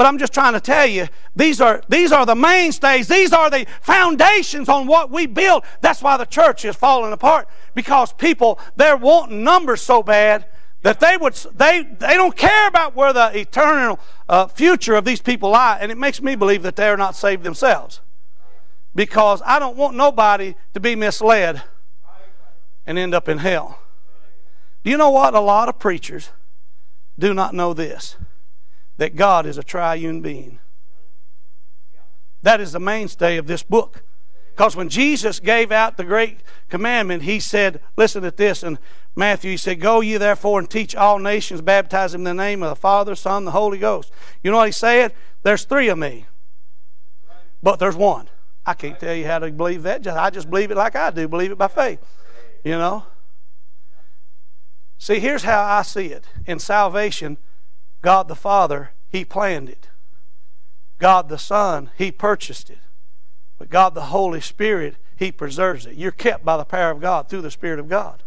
But 0.00 0.06
I'm 0.06 0.16
just 0.16 0.32
trying 0.32 0.54
to 0.54 0.60
tell 0.60 0.86
you, 0.86 1.08
these 1.36 1.60
are, 1.60 1.82
these 1.90 2.10
are 2.10 2.24
the 2.24 2.34
mainstays. 2.34 3.06
These 3.06 3.34
are 3.34 3.50
the 3.50 3.66
foundations 3.82 4.66
on 4.70 4.86
what 4.86 5.10
we 5.10 5.26
build. 5.26 5.62
That's 5.82 6.00
why 6.00 6.16
the 6.16 6.24
church 6.24 6.64
is 6.64 6.74
falling 6.74 7.12
apart. 7.12 7.50
Because 7.74 8.10
people, 8.14 8.58
they're 8.76 8.96
wanting 8.96 9.44
numbers 9.44 9.82
so 9.82 10.02
bad 10.02 10.46
that 10.80 11.00
they 11.00 11.18
would 11.18 11.34
they 11.54 11.82
they 11.82 12.14
don't 12.14 12.34
care 12.34 12.66
about 12.66 12.96
where 12.96 13.12
the 13.12 13.38
eternal 13.38 14.00
uh, 14.26 14.46
future 14.46 14.94
of 14.94 15.04
these 15.04 15.20
people 15.20 15.50
lie 15.50 15.76
and 15.78 15.92
it 15.92 15.98
makes 15.98 16.22
me 16.22 16.34
believe 16.34 16.62
that 16.62 16.76
they're 16.76 16.96
not 16.96 17.14
saved 17.14 17.42
themselves 17.42 18.00
because 18.94 19.42
i 19.44 19.58
don't 19.58 19.76
want 19.76 19.94
nobody 19.94 20.54
to 20.72 20.80
be 20.80 20.96
misled 20.96 21.62
and 22.86 22.98
end 22.98 23.14
up 23.14 23.28
in 23.28 23.36
hell 23.36 23.78
Do 24.82 24.90
you 24.90 24.96
know 24.96 25.10
what? 25.10 25.34
A 25.34 25.40
lot 25.40 25.68
of 25.68 25.78
preachers 25.78 26.30
do 27.18 27.34
not 27.34 27.52
know 27.52 27.74
this 27.74 28.16
that 29.00 29.16
God 29.16 29.46
is 29.46 29.56
a 29.56 29.62
triune 29.62 30.20
being. 30.20 30.58
That 32.42 32.60
is 32.60 32.72
the 32.72 32.78
mainstay 32.78 33.38
of 33.38 33.46
this 33.46 33.62
book. 33.62 34.02
Because 34.50 34.76
when 34.76 34.90
Jesus 34.90 35.40
gave 35.40 35.72
out 35.72 35.96
the 35.96 36.04
great 36.04 36.40
commandment, 36.68 37.22
he 37.22 37.40
said, 37.40 37.80
listen 37.96 38.22
to 38.22 38.30
this 38.30 38.62
in 38.62 38.78
Matthew, 39.16 39.52
he 39.52 39.56
said, 39.56 39.80
Go 39.80 40.02
ye 40.02 40.18
therefore 40.18 40.58
and 40.58 40.68
teach 40.68 40.94
all 40.94 41.18
nations, 41.18 41.62
baptize 41.62 42.12
them 42.12 42.26
in 42.26 42.36
the 42.36 42.42
name 42.42 42.62
of 42.62 42.68
the 42.68 42.76
Father, 42.76 43.14
Son, 43.14 43.46
the 43.46 43.52
Holy 43.52 43.78
Ghost. 43.78 44.12
You 44.42 44.50
know 44.50 44.58
what 44.58 44.68
he 44.68 44.72
said? 44.72 45.14
There's 45.44 45.64
three 45.64 45.88
of 45.88 45.96
me, 45.96 46.26
but 47.62 47.78
there's 47.78 47.96
one. 47.96 48.28
I 48.66 48.74
can't 48.74 49.00
tell 49.00 49.14
you 49.14 49.24
how 49.24 49.38
to 49.38 49.50
believe 49.50 49.82
that. 49.84 50.06
I 50.06 50.28
just 50.28 50.50
believe 50.50 50.70
it 50.70 50.76
like 50.76 50.94
I 50.94 51.10
do, 51.10 51.26
believe 51.26 51.52
it 51.52 51.58
by 51.58 51.68
faith. 51.68 52.04
You 52.64 52.72
know? 52.72 53.06
See, 54.98 55.20
here's 55.20 55.44
how 55.44 55.62
I 55.62 55.80
see 55.80 56.08
it. 56.08 56.26
In 56.44 56.58
salvation, 56.58 57.38
God 58.02 58.28
the 58.28 58.34
Father, 58.34 58.90
He 59.08 59.24
planned 59.24 59.68
it. 59.68 59.88
God 60.98 61.28
the 61.28 61.38
Son, 61.38 61.90
He 61.96 62.10
purchased 62.10 62.70
it. 62.70 62.78
But 63.58 63.70
God 63.70 63.94
the 63.94 64.06
Holy 64.06 64.40
Spirit, 64.40 64.96
He 65.16 65.32
preserves 65.32 65.86
it. 65.86 65.96
You're 65.96 66.10
kept 66.10 66.44
by 66.44 66.56
the 66.56 66.64
power 66.64 66.90
of 66.90 67.00
God 67.00 67.28
through 67.28 67.42
the 67.42 67.50
Spirit 67.50 67.78
of 67.78 67.88
God. 67.88 68.22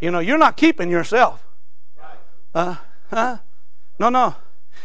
You 0.00 0.10
know, 0.10 0.18
you're 0.18 0.38
not 0.38 0.56
keeping 0.56 0.90
yourself. 0.90 1.46
Uh, 2.54 2.76
huh? 3.10 3.38
No, 3.98 4.10
no. 4.10 4.34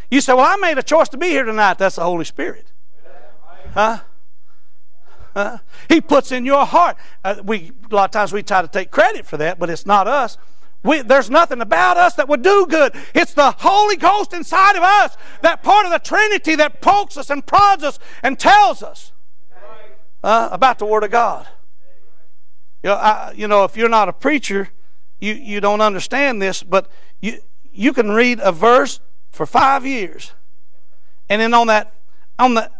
You 0.09 0.21
say, 0.21 0.33
well, 0.33 0.45
I 0.45 0.55
made 0.55 0.77
a 0.77 0.83
choice 0.83 1.09
to 1.09 1.17
be 1.17 1.27
here 1.27 1.43
tonight. 1.43 1.77
That's 1.77 1.97
the 1.97 2.03
Holy 2.03 2.25
Spirit. 2.25 2.71
Huh? 3.73 3.99
Huh? 5.33 5.57
He 5.87 6.01
puts 6.01 6.31
in 6.31 6.45
your 6.45 6.65
heart. 6.65 6.97
Uh, 7.23 7.35
we 7.43 7.71
a 7.91 7.95
lot 7.95 8.05
of 8.05 8.11
times 8.11 8.33
we 8.33 8.43
try 8.43 8.61
to 8.61 8.67
take 8.67 8.91
credit 8.91 9.25
for 9.25 9.37
that, 9.37 9.59
but 9.59 9.69
it's 9.69 9.85
not 9.85 10.07
us. 10.07 10.37
We, 10.81 11.01
there's 11.01 11.29
nothing 11.29 11.61
about 11.61 11.97
us 11.97 12.15
that 12.15 12.29
would 12.29 12.41
do 12.41 12.65
good. 12.69 12.95
It's 13.13 13.33
the 13.33 13.51
Holy 13.51 13.97
Ghost 13.97 14.33
inside 14.33 14.77
of 14.77 14.83
us, 14.83 15.17
that 15.41 15.61
part 15.61 15.85
of 15.85 15.91
the 15.91 15.99
Trinity 15.99 16.55
that 16.55 16.81
pokes 16.81 17.17
us 17.17 17.29
and 17.29 17.45
prods 17.45 17.83
us 17.83 17.99
and 18.23 18.39
tells 18.39 18.81
us 18.81 19.11
uh, 20.23 20.49
about 20.51 20.79
the 20.79 20.85
Word 20.85 21.03
of 21.03 21.11
God. 21.11 21.47
You 22.81 22.91
know, 22.91 22.95
I, 22.95 23.33
you 23.35 23.47
know, 23.47 23.65
if 23.65 23.75
you're 23.75 23.89
not 23.89 24.07
a 24.07 24.13
preacher, 24.13 24.69
you, 25.19 25.33
you 25.33 25.59
don't 25.59 25.81
understand 25.81 26.41
this, 26.41 26.63
but 26.63 26.89
you, 27.19 27.39
you 27.73 27.91
can 27.91 28.11
read 28.11 28.39
a 28.41 28.53
verse 28.53 29.01
for 29.31 29.45
five 29.45 29.85
years. 29.85 30.31
And 31.27 31.41
then 31.41 31.53
on 31.53 31.67
that, 31.67 31.93
on 32.37 32.53
the, 32.53 32.71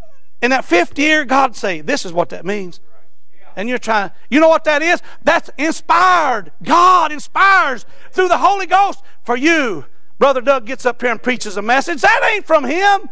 in 0.41 0.51
that 0.51 0.63
fifth 0.63 0.97
year, 0.97 1.25
God 1.25 1.55
say, 1.55 1.81
this 1.81 2.05
is 2.05 2.13
what 2.13 2.29
that 2.29 2.45
means. 2.45 2.79
And 3.59 3.67
you're 3.67 3.77
trying, 3.77 4.11
you 4.29 4.39
know 4.39 4.47
what 4.47 4.63
that 4.63 4.81
is? 4.81 5.01
That's 5.21 5.49
inspired. 5.57 6.53
God 6.63 7.11
inspires 7.11 7.85
through 8.09 8.29
the 8.29 8.37
Holy 8.37 8.65
Ghost 8.65 9.03
for 9.25 9.35
you. 9.35 9.83
Brother 10.17 10.39
Doug 10.39 10.65
gets 10.65 10.85
up 10.85 11.01
here 11.01 11.11
and 11.11 11.21
preaches 11.21 11.57
a 11.57 11.61
message. 11.61 11.99
That 11.99 12.31
ain't 12.33 12.47
from 12.47 12.63
him. 12.63 13.09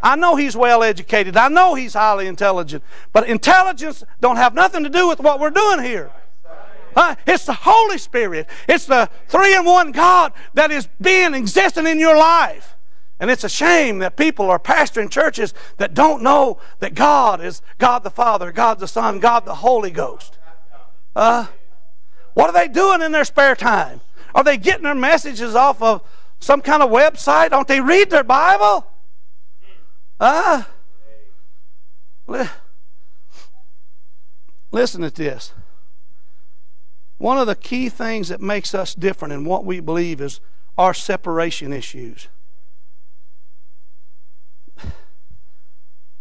I 0.00 0.14
know 0.14 0.36
he's 0.36 0.56
well 0.56 0.84
educated. 0.84 1.36
I 1.36 1.48
know 1.48 1.74
he's 1.74 1.94
highly 1.94 2.28
intelligent. 2.28 2.84
But 3.12 3.26
intelligence 3.28 4.04
don't 4.20 4.36
have 4.36 4.54
nothing 4.54 4.84
to 4.84 4.88
do 4.88 5.08
with 5.08 5.18
what 5.18 5.40
we're 5.40 5.50
doing 5.50 5.82
here. 5.82 6.12
Uh, 6.94 7.16
it's 7.26 7.46
the 7.46 7.54
Holy 7.54 7.98
Spirit. 7.98 8.46
It's 8.68 8.86
the 8.86 9.10
three 9.26 9.56
in 9.56 9.64
one 9.64 9.90
God 9.90 10.32
that 10.54 10.70
is 10.70 10.88
being 11.00 11.34
existing 11.34 11.88
in 11.88 11.98
your 11.98 12.16
life. 12.16 12.76
And 13.20 13.30
it's 13.30 13.44
a 13.44 13.48
shame 13.48 13.98
that 13.98 14.16
people 14.16 14.48
are 14.48 14.58
pastoring 14.58 15.10
churches 15.10 15.52
that 15.78 15.94
don't 15.94 16.22
know 16.22 16.58
that 16.78 16.94
God 16.94 17.42
is 17.42 17.62
God 17.78 18.04
the 18.04 18.10
Father, 18.10 18.52
God 18.52 18.78
the 18.78 18.86
Son, 18.86 19.18
God 19.18 19.44
the 19.44 19.56
Holy 19.56 19.90
Ghost. 19.90 20.38
Uh, 21.16 21.46
what 22.34 22.48
are 22.48 22.52
they 22.52 22.68
doing 22.68 23.02
in 23.02 23.10
their 23.10 23.24
spare 23.24 23.56
time? 23.56 24.00
Are 24.34 24.44
they 24.44 24.56
getting 24.56 24.84
their 24.84 24.94
messages 24.94 25.56
off 25.56 25.82
of 25.82 26.02
some 26.38 26.60
kind 26.60 26.82
of 26.82 26.90
website? 26.90 27.50
Don't 27.50 27.66
they 27.66 27.80
read 27.80 28.10
their 28.10 28.22
Bible? 28.22 28.86
Uh, 30.20 30.62
listen 34.70 35.02
to 35.02 35.10
this. 35.10 35.52
One 37.16 37.38
of 37.38 37.48
the 37.48 37.56
key 37.56 37.88
things 37.88 38.28
that 38.28 38.40
makes 38.40 38.74
us 38.74 38.94
different 38.94 39.34
in 39.34 39.44
what 39.44 39.64
we 39.64 39.80
believe 39.80 40.20
is 40.20 40.40
our 40.76 40.94
separation 40.94 41.72
issues. 41.72 42.28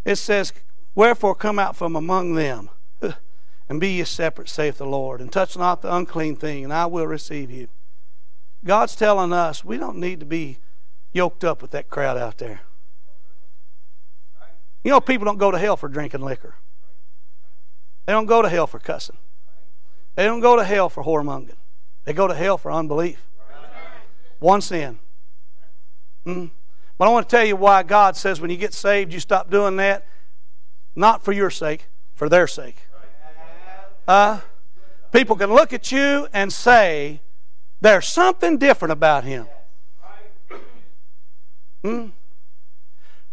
It 0.08 0.15
says, 0.15 0.54
Wherefore 0.96 1.36
come 1.36 1.60
out 1.60 1.76
from 1.76 1.93
among 1.93 2.36
them, 2.36 2.70
and 3.70 3.82
be 3.82 3.89
ye 3.89 4.06
separate, 4.06 4.48
saith 4.48 4.78
the 4.78 4.86
Lord, 4.86 5.20
and 5.20 5.30
touch 5.30 5.58
not 5.58 5.82
the 5.82 5.93
unclean 5.93 6.38
thing, 6.38 6.63
and 6.63 6.72
I 6.72 6.86
will 6.86 7.06
receive 7.06 7.52
you. 7.52 7.67
God's 8.63 8.96
telling 8.96 9.34
us 9.34 9.65
we 9.65 9.78
don't 9.78 9.98
need 9.98 10.22
to 10.22 10.26
be 10.26 10.60
yoked 11.12 11.43
up 11.43 11.62
with 11.62 11.72
that 11.72 11.89
crowd 11.89 12.17
out 12.17 12.38
there. 12.38 12.62
You 14.82 14.91
know, 14.91 15.02
people 15.02 15.26
don't 15.26 15.38
go 15.38 15.52
to 15.52 15.60
hell 15.60 15.76
for 15.76 15.89
drinking 15.89 16.22
liquor. 16.22 16.56
They 18.06 18.13
don't 18.13 18.28
go 18.28 18.41
to 18.41 18.48
hell 18.48 18.65
for 18.65 18.80
cussing. 18.80 19.17
They 20.15 20.24
don't 20.24 20.39
go 20.39 20.56
to 20.56 20.63
hell 20.63 20.88
for 20.88 21.04
whoremongering. 21.04 21.58
They 22.06 22.13
go 22.13 22.30
to 22.30 22.34
hell 22.34 22.58
for 22.58 22.72
unbelief. 22.72 23.28
One 24.39 24.62
sin. 24.62 25.00
Mm. 26.26 26.52
But 26.98 27.08
I 27.08 27.12
want 27.12 27.30
to 27.30 27.36
tell 27.36 27.46
you 27.46 27.56
why 27.56 27.84
God 27.84 28.16
says 28.16 28.42
when 28.42 28.50
you 28.50 28.58
get 28.58 28.74
saved, 28.74 29.14
you 29.14 29.20
stop 29.20 29.50
doing 29.50 29.76
that. 29.78 30.08
Not 30.96 31.24
for 31.24 31.32
your 31.32 31.50
sake, 31.50 31.88
for 32.16 32.28
their 32.28 32.48
sake. 32.48 32.78
Uh, 34.08 34.40
people 35.12 35.36
can 35.36 35.54
look 35.54 35.74
at 35.74 35.92
you 35.92 36.28
and 36.34 36.52
say, 36.52 37.22
there's 37.82 38.08
something 38.08 38.58
different 38.58 38.92
about 38.92 39.24
him. 39.24 39.48
Hmm? 41.84 42.08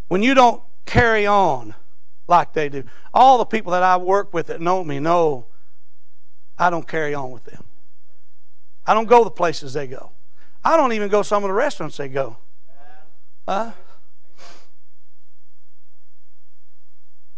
When 0.08 0.22
you 0.22 0.34
don't 0.34 0.62
carry 0.84 1.26
on 1.26 1.74
like 2.28 2.52
they 2.52 2.68
do. 2.68 2.84
All 3.12 3.38
the 3.38 3.44
people 3.44 3.72
that 3.72 3.82
I 3.82 3.96
work 3.96 4.32
with 4.32 4.46
that 4.46 4.60
know 4.60 4.84
me 4.84 4.98
know 4.98 5.46
I 6.58 6.70
don't 6.70 6.86
carry 6.86 7.14
on 7.14 7.30
with 7.30 7.44
them. 7.44 7.64
I 8.86 8.94
don't 8.94 9.06
go 9.06 9.24
the 9.24 9.30
places 9.30 9.72
they 9.72 9.86
go. 9.86 10.12
I 10.64 10.76
don't 10.76 10.92
even 10.92 11.08
go 11.08 11.22
some 11.22 11.42
of 11.44 11.48
the 11.48 11.54
restaurants 11.54 11.96
they 11.96 12.08
go. 12.08 12.38
Huh? 13.46 13.72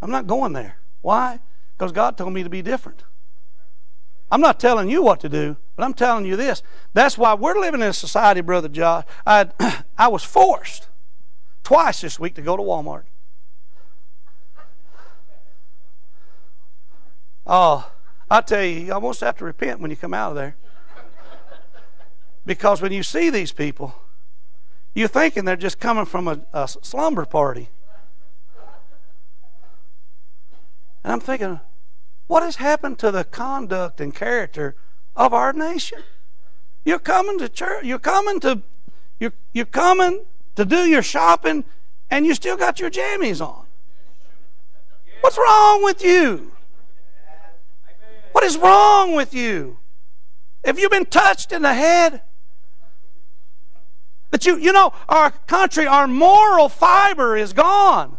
I'm 0.00 0.10
not 0.10 0.26
going 0.26 0.52
there. 0.52 0.78
Why? 1.02 1.40
Because 1.76 1.92
God 1.92 2.16
told 2.16 2.32
me 2.32 2.42
to 2.42 2.50
be 2.50 2.62
different. 2.62 3.04
I'm 4.30 4.40
not 4.40 4.58
telling 4.58 4.90
you 4.90 5.02
what 5.02 5.20
to 5.20 5.28
do, 5.28 5.56
but 5.76 5.84
I'm 5.84 5.94
telling 5.94 6.24
you 6.24 6.36
this. 6.36 6.62
That's 6.92 7.16
why 7.16 7.34
we're 7.34 7.58
living 7.58 7.80
in 7.80 7.88
a 7.88 7.92
society, 7.92 8.40
Brother 8.40 8.68
Josh. 8.68 9.04
I, 9.26 9.48
I 9.98 10.08
was 10.08 10.24
forced 10.24 10.88
twice 11.62 12.00
this 12.00 12.18
week 12.18 12.34
to 12.34 12.42
go 12.42 12.56
to 12.56 12.62
Walmart. 12.62 13.04
Oh, 17.46 17.90
I 18.28 18.40
tell 18.40 18.64
you, 18.64 18.80
you 18.80 18.92
almost 18.92 19.20
have 19.20 19.36
to 19.38 19.44
repent 19.44 19.80
when 19.80 19.90
you 19.90 19.96
come 19.96 20.12
out 20.12 20.30
of 20.30 20.36
there. 20.36 20.56
Because 22.44 22.82
when 22.82 22.92
you 22.92 23.02
see 23.02 23.30
these 23.30 23.52
people, 23.52 23.94
you're 24.96 25.08
thinking 25.08 25.44
they're 25.44 25.56
just 25.56 25.78
coming 25.78 26.06
from 26.06 26.26
a, 26.26 26.40
a 26.54 26.66
slumber 26.66 27.26
party. 27.26 27.68
And 31.04 31.12
I'm 31.12 31.20
thinking, 31.20 31.60
what 32.26 32.42
has 32.42 32.56
happened 32.56 32.98
to 33.00 33.10
the 33.10 33.22
conduct 33.22 34.00
and 34.00 34.14
character 34.14 34.74
of 35.14 35.34
our 35.34 35.52
nation? 35.52 35.98
You're 36.84 36.98
coming 36.98 37.38
to 37.40 37.48
church, 37.48 37.84
you're 37.84 37.98
coming 37.98 38.40
to 38.40 38.62
you're, 39.20 39.34
you're 39.52 39.66
coming 39.66 40.24
to 40.54 40.64
do 40.64 40.88
your 40.88 41.02
shopping 41.02 41.64
and 42.10 42.24
you 42.24 42.34
still 42.34 42.56
got 42.56 42.80
your 42.80 42.90
jammies 42.90 43.44
on. 43.46 43.66
What's 45.20 45.36
wrong 45.36 45.84
with 45.84 46.02
you? 46.02 46.52
What 48.32 48.44
is 48.44 48.56
wrong 48.56 49.14
with 49.14 49.34
you? 49.34 49.78
Have 50.64 50.78
you 50.78 50.88
been 50.88 51.04
touched 51.04 51.52
in 51.52 51.62
the 51.62 51.74
head? 51.74 52.22
That 54.36 54.44
you, 54.44 54.58
you 54.58 54.70
know, 54.70 54.92
our 55.08 55.30
country, 55.30 55.86
our 55.86 56.06
moral 56.06 56.68
fiber 56.68 57.38
is 57.38 57.54
gone. 57.54 58.18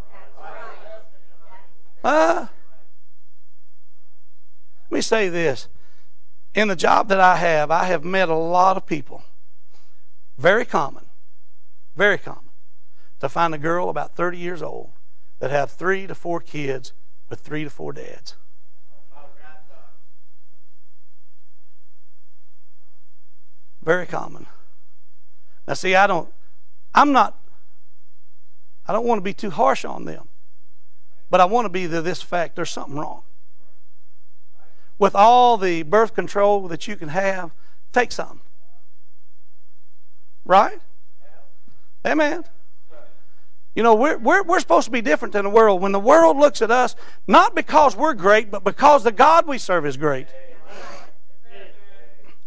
Uh, 2.03 2.47
let 4.89 4.91
me 4.97 5.01
say 5.01 5.29
this. 5.29 5.67
In 6.55 6.69
the 6.69 6.75
job 6.75 7.07
that 7.09 7.19
I 7.19 7.35
have, 7.35 7.69
I 7.69 7.83
have 7.83 8.03
met 8.03 8.29
a 8.29 8.35
lot 8.35 8.77
of 8.77 8.87
people. 8.87 9.25
Very 10.39 10.65
common, 10.65 11.05
very 11.95 12.17
common, 12.17 12.49
to 13.19 13.29
find 13.29 13.53
a 13.53 13.59
girl 13.59 13.87
about 13.87 14.15
30 14.15 14.39
years 14.39 14.63
old 14.63 14.93
that 15.37 15.51
have 15.51 15.69
three 15.69 16.07
to 16.07 16.15
four 16.15 16.39
kids 16.39 16.93
with 17.29 17.41
three 17.41 17.63
to 17.63 17.69
four 17.69 17.93
dads. 17.93 18.35
Very 23.83 24.07
common. 24.07 24.47
Now, 25.67 25.73
see, 25.73 25.95
I 25.95 26.07
don't, 26.07 26.29
I'm 26.95 27.11
not, 27.11 27.37
I 28.87 28.93
don't 28.93 29.05
want 29.05 29.19
to 29.19 29.23
be 29.23 29.33
too 29.33 29.49
harsh 29.49 29.83
on 29.83 30.05
them. 30.05 30.27
But 31.29 31.41
I 31.41 31.45
want 31.45 31.65
to 31.65 31.69
be 31.69 31.87
to 31.87 32.01
this 32.01 32.21
fact 32.21 32.55
there's 32.55 32.71
something 32.71 32.97
wrong. 32.97 33.23
With 34.97 35.13
all 35.13 35.57
the 35.57 35.83
birth 35.83 36.15
control 36.15 36.67
that 36.69 36.87
you 36.87 36.95
can 36.95 37.09
have, 37.09 37.51
take 37.91 38.11
some. 38.11 38.41
Right? 40.45 40.79
Amen. 42.05 42.45
You 43.75 43.83
know, 43.83 43.93
we're, 43.93 44.17
we're, 44.17 44.41
we're 44.41 44.59
supposed 44.59 44.85
to 44.85 44.91
be 44.91 45.01
different 45.01 45.33
than 45.33 45.43
the 45.43 45.51
world. 45.51 45.81
When 45.81 45.91
the 45.91 45.99
world 45.99 46.37
looks 46.37 46.63
at 46.63 46.71
us, 46.71 46.95
not 47.27 47.53
because 47.53 47.95
we're 47.95 48.15
great, 48.15 48.49
but 48.49 48.63
because 48.63 49.03
the 49.03 49.11
God 49.11 49.45
we 49.45 49.59
serve 49.59 49.85
is 49.85 49.97
great. 49.97 50.27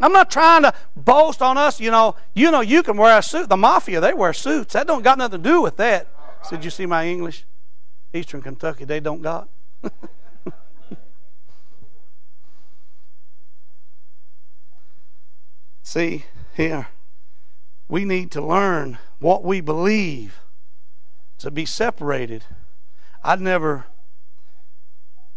I'm 0.00 0.12
not 0.12 0.30
trying 0.30 0.62
to 0.62 0.72
boast 0.96 1.42
on 1.42 1.58
us. 1.58 1.78
You 1.80 1.90
know, 1.90 2.16
you 2.34 2.50
know, 2.50 2.62
you 2.62 2.82
can 2.82 2.96
wear 2.96 3.18
a 3.18 3.22
suit. 3.22 3.48
The 3.48 3.56
mafia, 3.56 4.00
they 4.00 4.14
wear 4.14 4.32
suits. 4.32 4.72
That 4.72 4.86
don't 4.86 5.02
got 5.02 5.18
nothing 5.18 5.42
to 5.42 5.48
do 5.48 5.60
with 5.60 5.76
that. 5.76 6.08
Did 6.48 6.64
you 6.64 6.70
see 6.70 6.86
my 6.86 7.06
English? 7.06 7.44
Eastern 8.12 8.42
Kentucky, 8.42 8.84
they 8.84 8.98
don't 8.98 9.22
got. 9.22 9.48
see 15.82 16.24
here, 16.54 16.88
we 17.88 18.04
need 18.04 18.30
to 18.32 18.40
learn 18.40 18.98
what 19.18 19.44
we 19.44 19.60
believe 19.60 20.40
to 21.38 21.50
be 21.50 21.64
separated. 21.64 22.44
I'd 23.22 23.40
never, 23.40 23.86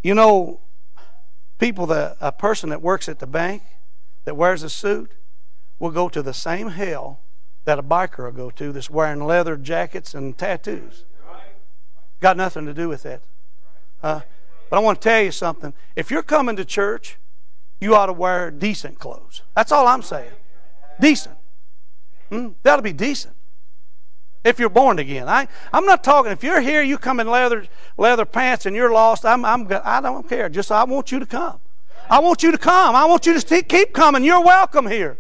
you 0.02 0.13
know, 0.15 0.62
people 1.60 1.86
that 1.88 2.17
a 2.19 2.32
person 2.32 2.69
that 2.69 2.82
works 2.82 3.10
at 3.10 3.19
the 3.19 3.28
bank 3.28 3.63
that 4.26 4.36
wears 4.36 4.64
a 4.64 4.70
suit 4.70 5.14
will 5.80 5.92
go 5.92 6.10
to 6.10 6.22
the 6.22 6.34
same 6.34 6.70
hell 6.70 7.20
that 7.66 7.80
a 7.80 7.84
biker 7.84 8.26
will 8.26 8.32
go 8.32 8.50
to 8.52 8.72
that's 8.72 8.90
wearing 8.90 9.26
leather 9.26 9.56
jackets 9.56 10.14
and 10.14 10.38
tattoos. 10.38 11.06
Got 12.20 12.38
nothing 12.38 12.66
to 12.66 12.74
do 12.74 12.88
with 12.88 13.04
that. 13.04 13.22
Uh, 14.02 14.22
but 14.70 14.78
I 14.78 14.80
want 14.80 15.02
to 15.02 15.10
tell 15.10 15.22
you 15.22 15.32
something. 15.32 15.74
If 15.96 16.10
you're 16.10 16.24
coming 16.24 16.56
to 16.56 16.66
church, 16.66 17.18
you 17.80 17.96
ought 17.96 18.08
to 18.08 18.14
wear 18.14 18.50
decent 18.50 19.00
clothes. 19.00 19.42
That's 19.56 19.72
all 19.72 19.88
I'm 19.88 20.02
saying. 20.02 20.32
Decent. 21.00 21.36
Hmm? 22.30 22.50
That'll 22.64 22.82
be 22.82 22.94
decent. 22.94 23.36
If 24.44 24.60
you're 24.60 24.70
born 24.70 25.00
again, 25.00 25.30
I, 25.30 25.48
I'm 25.72 25.86
not 25.86 26.04
talking. 26.04 26.32
If 26.32 26.44
you're 26.44 26.60
here, 26.60 26.82
you 26.82 26.98
come 26.98 27.20
in 27.20 27.28
leather 27.28 27.66
leather 27.98 28.26
pants 28.26 28.66
and 28.66 28.76
you're 28.76 28.92
lost. 28.92 29.26
I'm, 29.26 29.46
I'm 29.46 29.68
I 29.84 30.02
don't 30.02 30.28
care. 30.28 30.50
Just 30.50 30.72
I 30.72 30.84
want 30.84 31.12
you 31.12 31.20
to 31.20 31.26
come. 31.26 31.60
I 32.10 32.20
want 32.20 32.44
you 32.44 32.52
to 32.52 32.58
come. 32.58 32.96
I 32.96 33.06
want 33.06 33.26
you 33.26 33.39
to 33.39 33.63
keep 33.63 33.94
coming. 33.94 34.24
You're 34.24 34.44
welcome 34.44 34.88
here. 34.88 35.18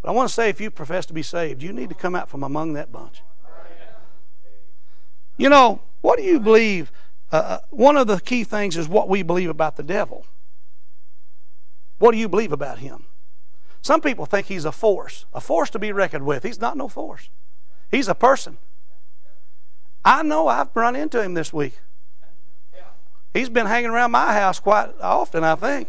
But 0.00 0.08
I 0.08 0.12
want 0.12 0.28
to 0.28 0.34
say 0.34 0.48
if 0.48 0.60
you 0.60 0.70
profess 0.70 1.06
to 1.06 1.12
be 1.12 1.22
saved, 1.22 1.62
you 1.62 1.72
need 1.72 1.88
to 1.88 1.94
come 1.94 2.14
out 2.14 2.28
from 2.28 2.42
among 2.42 2.74
that 2.74 2.92
bunch. 2.92 3.22
You 5.36 5.48
know, 5.48 5.80
what 6.00 6.18
do 6.18 6.24
you 6.24 6.40
believe? 6.40 6.92
Uh, 7.30 7.36
uh, 7.36 7.58
one 7.70 7.96
of 7.96 8.06
the 8.06 8.20
key 8.20 8.44
things 8.44 8.76
is 8.76 8.88
what 8.88 9.08
we 9.08 9.22
believe 9.22 9.50
about 9.50 9.76
the 9.76 9.82
devil. 9.82 10.24
What 11.98 12.12
do 12.12 12.18
you 12.18 12.28
believe 12.28 12.52
about 12.52 12.78
him? 12.78 13.06
Some 13.82 14.00
people 14.00 14.26
think 14.26 14.46
he's 14.46 14.64
a 14.64 14.72
force, 14.72 15.26
a 15.32 15.40
force 15.40 15.70
to 15.70 15.78
be 15.78 15.92
reckoned 15.92 16.24
with. 16.24 16.42
He's 16.42 16.60
not 16.60 16.76
no 16.76 16.88
force. 16.88 17.28
He's 17.90 18.08
a 18.08 18.14
person. 18.14 18.58
I 20.04 20.22
know 20.22 20.48
I've 20.48 20.74
run 20.74 20.96
into 20.96 21.22
him 21.22 21.34
this 21.34 21.52
week. 21.52 21.78
He's 23.32 23.48
been 23.48 23.66
hanging 23.66 23.90
around 23.90 24.10
my 24.10 24.32
house 24.32 24.58
quite 24.58 24.90
often, 25.00 25.44
I 25.44 25.54
think. 25.54 25.88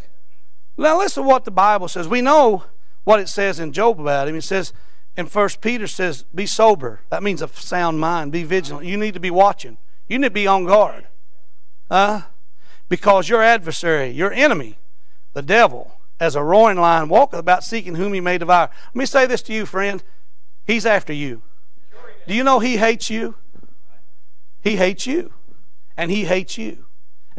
Now 0.77 0.97
listen 0.97 1.23
to 1.23 1.29
what 1.29 1.45
the 1.45 1.51
Bible 1.51 1.87
says. 1.87 2.07
We 2.07 2.21
know 2.21 2.63
what 3.03 3.19
it 3.19 3.29
says 3.29 3.59
in 3.59 3.73
Job 3.73 3.99
about 3.99 4.27
him. 4.27 4.35
It 4.35 4.43
says 4.43 4.73
in 5.17 5.25
First 5.25 5.61
Peter 5.61 5.87
says, 5.87 6.23
"Be 6.33 6.45
sober." 6.45 7.01
That 7.09 7.23
means 7.23 7.41
a 7.41 7.47
sound 7.49 7.99
mind. 7.99 8.31
Be 8.31 8.43
vigilant. 8.43 8.85
You 8.85 8.97
need 8.97 9.13
to 9.13 9.19
be 9.19 9.31
watching. 9.31 9.77
You 10.07 10.19
need 10.19 10.27
to 10.27 10.31
be 10.31 10.47
on 10.47 10.65
guard, 10.65 11.07
uh, 11.89 12.21
because 12.87 13.29
your 13.29 13.43
adversary, 13.43 14.09
your 14.09 14.31
enemy, 14.31 14.77
the 15.33 15.41
devil, 15.41 15.99
as 16.19 16.35
a 16.35 16.43
roaring 16.43 16.79
lion, 16.79 17.09
walketh 17.09 17.39
about 17.39 17.63
seeking 17.63 17.95
whom 17.95 18.13
he 18.13 18.21
may 18.21 18.37
devour. 18.37 18.69
Let 18.87 18.95
me 18.95 19.05
say 19.05 19.25
this 19.25 19.41
to 19.43 19.53
you, 19.53 19.65
friend. 19.65 20.03
He's 20.65 20.85
after 20.85 21.13
you. 21.13 21.41
Do 22.27 22.33
you 22.33 22.43
know 22.43 22.59
he 22.59 22.77
hates 22.77 23.09
you? 23.09 23.35
He 24.61 24.75
hates 24.75 25.05
you, 25.05 25.33
and 25.97 26.11
he 26.11 26.25
hates 26.25 26.57
you 26.57 26.85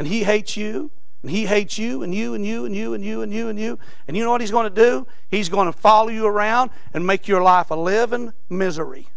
and 0.00 0.08
he 0.08 0.24
hates 0.24 0.56
you, 0.56 0.90
and 1.20 1.30
he 1.30 1.44
hates 1.44 1.76
you, 1.76 2.02
and 2.02 2.14
you, 2.14 2.32
and 2.32 2.46
you, 2.46 2.64
and 2.64 2.74
you, 2.74 2.94
and 2.94 3.04
you, 3.04 3.20
and 3.20 3.30
you, 3.34 3.48
and 3.50 3.60
you. 3.60 3.78
And 4.08 4.16
you 4.16 4.24
know 4.24 4.30
what 4.30 4.40
he's 4.40 4.50
going 4.50 4.66
to 4.66 4.74
do? 4.74 5.06
He's 5.30 5.50
going 5.50 5.70
to 5.70 5.78
follow 5.78 6.08
you 6.08 6.24
around 6.24 6.70
and 6.94 7.06
make 7.06 7.28
your 7.28 7.42
life 7.42 7.70
a 7.70 7.74
living 7.74 8.32
misery. 8.48 9.08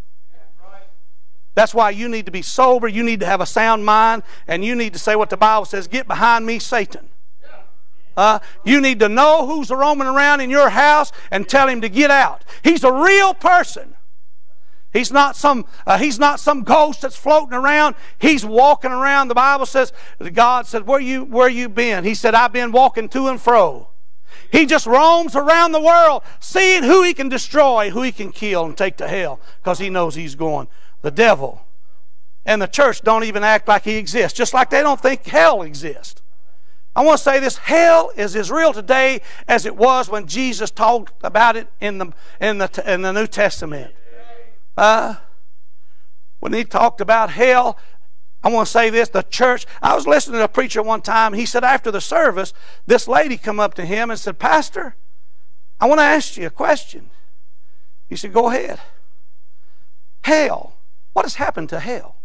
That's 1.55 1.73
why 1.73 1.91
you 1.91 2.09
need 2.09 2.25
to 2.25 2.33
be 2.33 2.41
sober. 2.41 2.89
You 2.89 3.01
need 3.01 3.21
to 3.21 3.25
have 3.25 3.39
a 3.39 3.45
sound 3.45 3.85
mind. 3.85 4.23
And 4.45 4.65
you 4.65 4.75
need 4.75 4.91
to 4.91 4.99
say 4.99 5.15
what 5.15 5.29
the 5.29 5.37
Bible 5.37 5.63
says 5.63 5.87
Get 5.87 6.05
behind 6.05 6.45
me, 6.45 6.59
Satan. 6.59 7.07
Uh, 8.17 8.39
you 8.65 8.81
need 8.81 8.99
to 8.99 9.07
know 9.07 9.47
who's 9.47 9.69
roaming 9.69 10.09
around 10.09 10.41
in 10.41 10.49
your 10.49 10.71
house 10.71 11.13
and 11.31 11.47
tell 11.47 11.69
him 11.69 11.79
to 11.79 11.87
get 11.87 12.11
out. 12.11 12.43
He's 12.61 12.83
a 12.83 12.91
real 12.91 13.33
person. 13.33 13.95
He's 14.93 15.11
not 15.11 15.35
some 15.35 15.65
uh, 15.87 15.97
he's 15.97 16.19
not 16.19 16.39
some 16.39 16.63
ghost 16.63 17.01
that's 17.01 17.15
floating 17.15 17.55
around. 17.55 17.95
He's 18.19 18.45
walking 18.45 18.91
around. 18.91 19.27
The 19.27 19.35
Bible 19.35 19.65
says 19.65 19.91
God 20.33 20.67
said, 20.67 20.87
"Where 20.87 20.99
you 20.99 21.25
where 21.25 21.49
you 21.49 21.67
been?" 21.67 22.03
He 22.03 22.13
said, 22.13 22.35
"I've 22.35 22.53
been 22.53 22.71
walking 22.71 23.09
to 23.09 23.27
and 23.27 23.41
fro." 23.41 23.89
He 24.51 24.67
just 24.67 24.85
roams 24.85 25.35
around 25.35 25.71
the 25.71 25.81
world, 25.81 26.21
seeing 26.39 26.83
who 26.83 27.01
he 27.03 27.15
can 27.15 27.27
destroy, 27.27 27.89
who 27.89 28.03
he 28.03 28.11
can 28.11 28.31
kill 28.31 28.65
and 28.65 28.77
take 28.77 28.97
to 28.97 29.07
hell, 29.07 29.39
because 29.61 29.79
he 29.79 29.89
knows 29.89 30.13
he's 30.13 30.35
going. 30.35 30.67
The 31.01 31.11
devil 31.11 31.65
and 32.45 32.61
the 32.61 32.67
church 32.67 33.01
don't 33.01 33.23
even 33.23 33.43
act 33.43 33.67
like 33.67 33.83
he 33.83 33.95
exists, 33.95 34.37
just 34.37 34.53
like 34.53 34.69
they 34.69 34.81
don't 34.81 35.01
think 35.01 35.25
hell 35.25 35.63
exists. 35.63 36.21
I 36.95 37.03
want 37.03 37.17
to 37.17 37.23
say 37.23 37.39
this 37.39 37.57
hell 37.57 38.11
is 38.15 38.35
as 38.35 38.51
real 38.51 38.73
today 38.73 39.21
as 39.47 39.65
it 39.65 39.75
was 39.75 40.09
when 40.09 40.27
Jesus 40.27 40.69
talked 40.69 41.13
about 41.23 41.55
it 41.55 41.67
in 41.81 41.97
the, 41.97 42.13
in 42.39 42.59
the, 42.59 42.83
in 42.85 43.01
the 43.01 43.11
New 43.11 43.25
Testament. 43.25 43.93
Uh, 44.77 45.15
when 46.39 46.53
he 46.53 46.63
talked 46.63 46.99
about 47.01 47.29
hell, 47.29 47.77
I 48.43 48.49
want 48.49 48.67
to 48.67 48.71
say 48.71 48.89
this 48.89 49.09
the 49.09 49.23
church. 49.23 49.65
I 49.81 49.95
was 49.95 50.05
listening 50.05 50.39
to 50.39 50.43
a 50.43 50.49
preacher 50.49 50.83
one 50.83 51.01
time. 51.01 51.33
He 51.33 51.45
said 51.45 51.63
after 51.63 51.91
the 51.91 52.01
service, 52.01 52.53
this 52.85 53.07
lady 53.07 53.37
come 53.37 53.59
up 53.59 53.73
to 53.75 53.85
him 53.85 54.09
and 54.11 54.19
said, 54.19 54.39
Pastor, 54.39 54.95
I 55.79 55.87
want 55.87 55.99
to 55.99 56.05
ask 56.05 56.35
you 56.35 56.47
a 56.47 56.51
question. 56.51 57.09
He 58.09 58.15
said, 58.15 58.33
Go 58.33 58.49
ahead. 58.49 58.79
Hell. 60.23 60.77
What 61.13 61.25
has 61.25 61.35
happened 61.35 61.69
to 61.69 61.79
hell? 61.79 62.17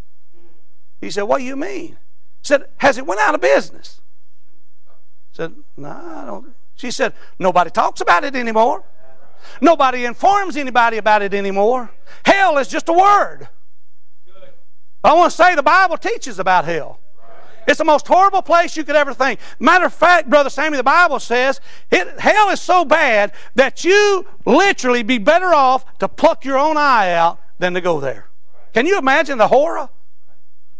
He 1.00 1.10
said, 1.10 1.22
What 1.22 1.38
do 1.38 1.44
you 1.44 1.56
mean? 1.56 1.90
He 2.40 2.44
said, 2.44 2.68
Has 2.78 2.98
it 2.98 3.06
went 3.06 3.20
out 3.20 3.34
of 3.34 3.40
business? 3.40 4.00
Said, 5.32 5.54
No, 5.76 5.88
I 5.88 6.24
don't. 6.26 6.54
She 6.74 6.90
said, 6.90 7.12
Nobody 7.38 7.70
talks 7.70 8.00
about 8.00 8.24
it 8.24 8.34
anymore. 8.34 8.84
Nobody 9.60 10.04
informs 10.04 10.56
anybody 10.56 10.96
about 10.96 11.22
it 11.22 11.34
anymore. 11.34 11.90
Hell 12.24 12.58
is 12.58 12.68
just 12.68 12.88
a 12.88 12.92
word. 12.92 13.48
I 15.02 15.14
want 15.14 15.30
to 15.30 15.36
say 15.36 15.54
the 15.54 15.62
Bible 15.62 15.96
teaches 15.96 16.38
about 16.38 16.64
hell. 16.64 17.00
It's 17.66 17.78
the 17.78 17.84
most 17.84 18.06
horrible 18.08 18.40
place 18.40 18.76
you 18.78 18.84
could 18.84 18.96
ever 18.96 19.12
think. 19.12 19.40
Matter 19.60 19.84
of 19.84 19.92
fact, 19.92 20.30
Brother 20.30 20.48
Sammy, 20.48 20.78
the 20.78 20.82
Bible 20.82 21.20
says 21.20 21.60
it, 21.90 22.18
hell 22.18 22.48
is 22.48 22.62
so 22.62 22.84
bad 22.84 23.32
that 23.56 23.84
you 23.84 24.26
literally 24.46 25.02
be 25.02 25.18
better 25.18 25.52
off 25.52 25.98
to 25.98 26.08
pluck 26.08 26.46
your 26.46 26.58
own 26.58 26.78
eye 26.78 27.12
out 27.12 27.38
than 27.58 27.74
to 27.74 27.82
go 27.82 28.00
there. 28.00 28.28
Can 28.72 28.86
you 28.86 28.98
imagine 28.98 29.36
the 29.36 29.48
horror? 29.48 29.90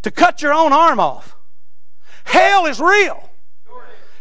To 0.03 0.11
cut 0.11 0.41
your 0.41 0.55
own 0.55 0.73
arm 0.73 0.99
off. 0.99 1.37
Hell 2.25 2.65
is 2.65 2.81
real. 2.81 3.29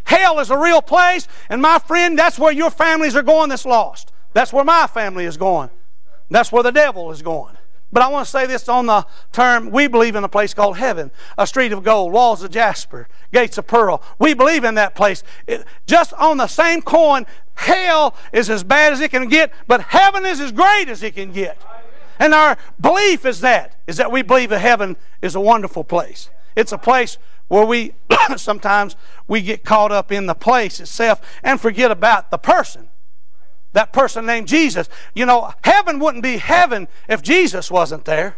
Hell 0.03 0.39
is 0.39 0.49
a 0.49 0.57
real 0.57 0.81
place, 0.81 1.27
and 1.49 1.61
my 1.61 1.79
friend, 1.79 2.17
that's 2.17 2.39
where 2.39 2.53
your 2.53 2.69
families 2.69 3.15
are 3.15 3.23
going 3.23 3.49
that's 3.49 3.65
lost. 3.65 4.11
That's 4.37 4.53
where 4.53 4.63
my 4.63 4.85
family 4.85 5.25
is 5.25 5.35
going. 5.35 5.71
That's 6.29 6.51
where 6.51 6.61
the 6.61 6.71
devil 6.71 7.09
is 7.09 7.23
going. 7.23 7.57
But 7.91 8.03
I 8.03 8.07
want 8.09 8.27
to 8.27 8.31
say 8.31 8.45
this 8.45 8.69
on 8.69 8.85
the 8.85 9.03
term 9.31 9.71
we 9.71 9.87
believe 9.87 10.15
in 10.15 10.23
a 10.23 10.29
place 10.29 10.53
called 10.53 10.77
heaven, 10.77 11.09
a 11.39 11.47
street 11.47 11.71
of 11.71 11.83
gold, 11.83 12.13
walls 12.13 12.43
of 12.43 12.51
jasper, 12.51 13.07
gates 13.33 13.57
of 13.57 13.65
pearl. 13.65 14.03
We 14.19 14.35
believe 14.35 14.63
in 14.63 14.75
that 14.75 14.93
place. 14.93 15.23
It, 15.47 15.65
just 15.87 16.13
on 16.13 16.37
the 16.37 16.45
same 16.45 16.83
coin, 16.83 17.25
hell 17.55 18.15
is 18.31 18.51
as 18.51 18.63
bad 18.63 18.93
as 18.93 19.01
it 19.01 19.09
can 19.09 19.27
get, 19.27 19.51
but 19.65 19.81
heaven 19.81 20.23
is 20.23 20.39
as 20.39 20.51
great 20.51 20.87
as 20.87 21.01
it 21.01 21.15
can 21.15 21.31
get. 21.31 21.59
And 22.19 22.31
our 22.35 22.59
belief 22.79 23.25
is 23.25 23.41
that, 23.41 23.81
is 23.87 23.97
that 23.97 24.11
we 24.11 24.21
believe 24.21 24.51
that 24.51 24.59
heaven 24.59 24.97
is 25.19 25.33
a 25.33 25.41
wonderful 25.41 25.83
place. 25.83 26.29
It's 26.55 26.71
a 26.71 26.77
place 26.77 27.17
where 27.47 27.65
we 27.65 27.95
sometimes 28.35 28.95
we 29.27 29.41
get 29.41 29.63
caught 29.63 29.91
up 29.91 30.11
in 30.11 30.27
the 30.27 30.35
place 30.35 30.79
itself 30.79 31.21
and 31.41 31.59
forget 31.59 31.89
about 31.89 32.29
the 32.29 32.37
person 32.37 32.89
that 33.77 33.93
person 33.93 34.25
named 34.25 34.47
Jesus. 34.47 34.89
You 35.13 35.27
know, 35.27 35.53
heaven 35.63 35.99
wouldn't 35.99 36.23
be 36.23 36.37
heaven 36.37 36.87
if 37.07 37.21
Jesus 37.21 37.69
wasn't 37.69 38.05
there. 38.05 38.35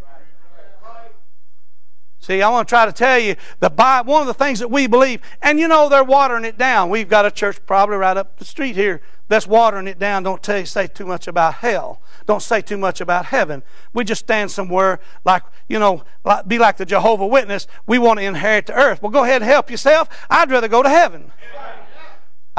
See, 2.19 2.41
I 2.41 2.49
want 2.49 2.67
to 2.67 2.71
try 2.71 2.85
to 2.85 2.91
tell 2.91 3.17
you 3.17 3.37
the 3.61 3.69
Bible, 3.69 4.11
one 4.11 4.21
of 4.21 4.27
the 4.27 4.33
things 4.33 4.59
that 4.59 4.69
we 4.69 4.85
believe, 4.85 5.21
and 5.41 5.57
you 5.57 5.69
know 5.69 5.87
they're 5.87 6.03
watering 6.03 6.43
it 6.43 6.57
down. 6.57 6.89
We've 6.89 7.07
got 7.07 7.25
a 7.25 7.31
church 7.31 7.65
probably 7.65 7.95
right 7.95 8.17
up 8.17 8.37
the 8.37 8.43
street 8.43 8.75
here 8.75 9.01
that's 9.29 9.47
watering 9.47 9.87
it 9.87 9.97
down. 9.97 10.23
Don't 10.23 10.43
tell 10.43 10.59
you, 10.59 10.65
say 10.65 10.87
too 10.87 11.05
much 11.05 11.25
about 11.25 11.55
hell. 11.55 12.01
Don't 12.25 12.43
say 12.43 12.61
too 12.61 12.77
much 12.77 12.99
about 12.99 13.27
heaven. 13.27 13.63
We 13.93 14.03
just 14.03 14.19
stand 14.19 14.51
somewhere 14.51 14.99
like, 15.23 15.43
you 15.69 15.79
know, 15.79 16.03
like, 16.25 16.49
be 16.49 16.59
like 16.59 16.75
the 16.75 16.85
Jehovah 16.85 17.25
Witness. 17.25 17.65
We 17.87 17.97
want 17.97 18.19
to 18.19 18.25
inherit 18.25 18.65
the 18.65 18.73
earth. 18.73 19.01
Well, 19.01 19.11
go 19.11 19.23
ahead 19.23 19.41
and 19.41 19.49
help 19.49 19.71
yourself. 19.71 20.09
I'd 20.29 20.51
rather 20.51 20.67
go 20.67 20.83
to 20.83 20.89
heaven. 20.89 21.31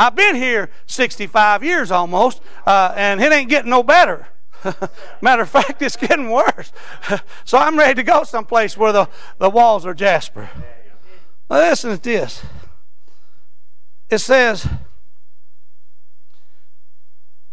I've 0.00 0.16
been 0.16 0.34
here 0.34 0.70
65 0.86 1.62
years 1.62 1.90
almost, 1.90 2.40
uh, 2.66 2.94
and 2.96 3.20
it 3.20 3.30
ain't 3.32 3.50
getting 3.50 3.68
no 3.68 3.82
better. 3.82 4.28
Matter 5.20 5.42
of 5.42 5.50
fact, 5.50 5.82
it's 5.82 5.94
getting 5.94 6.30
worse. 6.30 6.72
so 7.44 7.58
I'm 7.58 7.78
ready 7.78 7.96
to 7.96 8.02
go 8.02 8.24
someplace 8.24 8.78
where 8.78 8.92
the, 8.92 9.10
the 9.36 9.50
walls 9.50 9.84
are 9.84 9.92
jasper. 9.92 10.48
Now 11.50 11.58
listen 11.58 11.90
to 11.90 12.02
this. 12.02 12.42
It 14.08 14.20
says, 14.20 14.66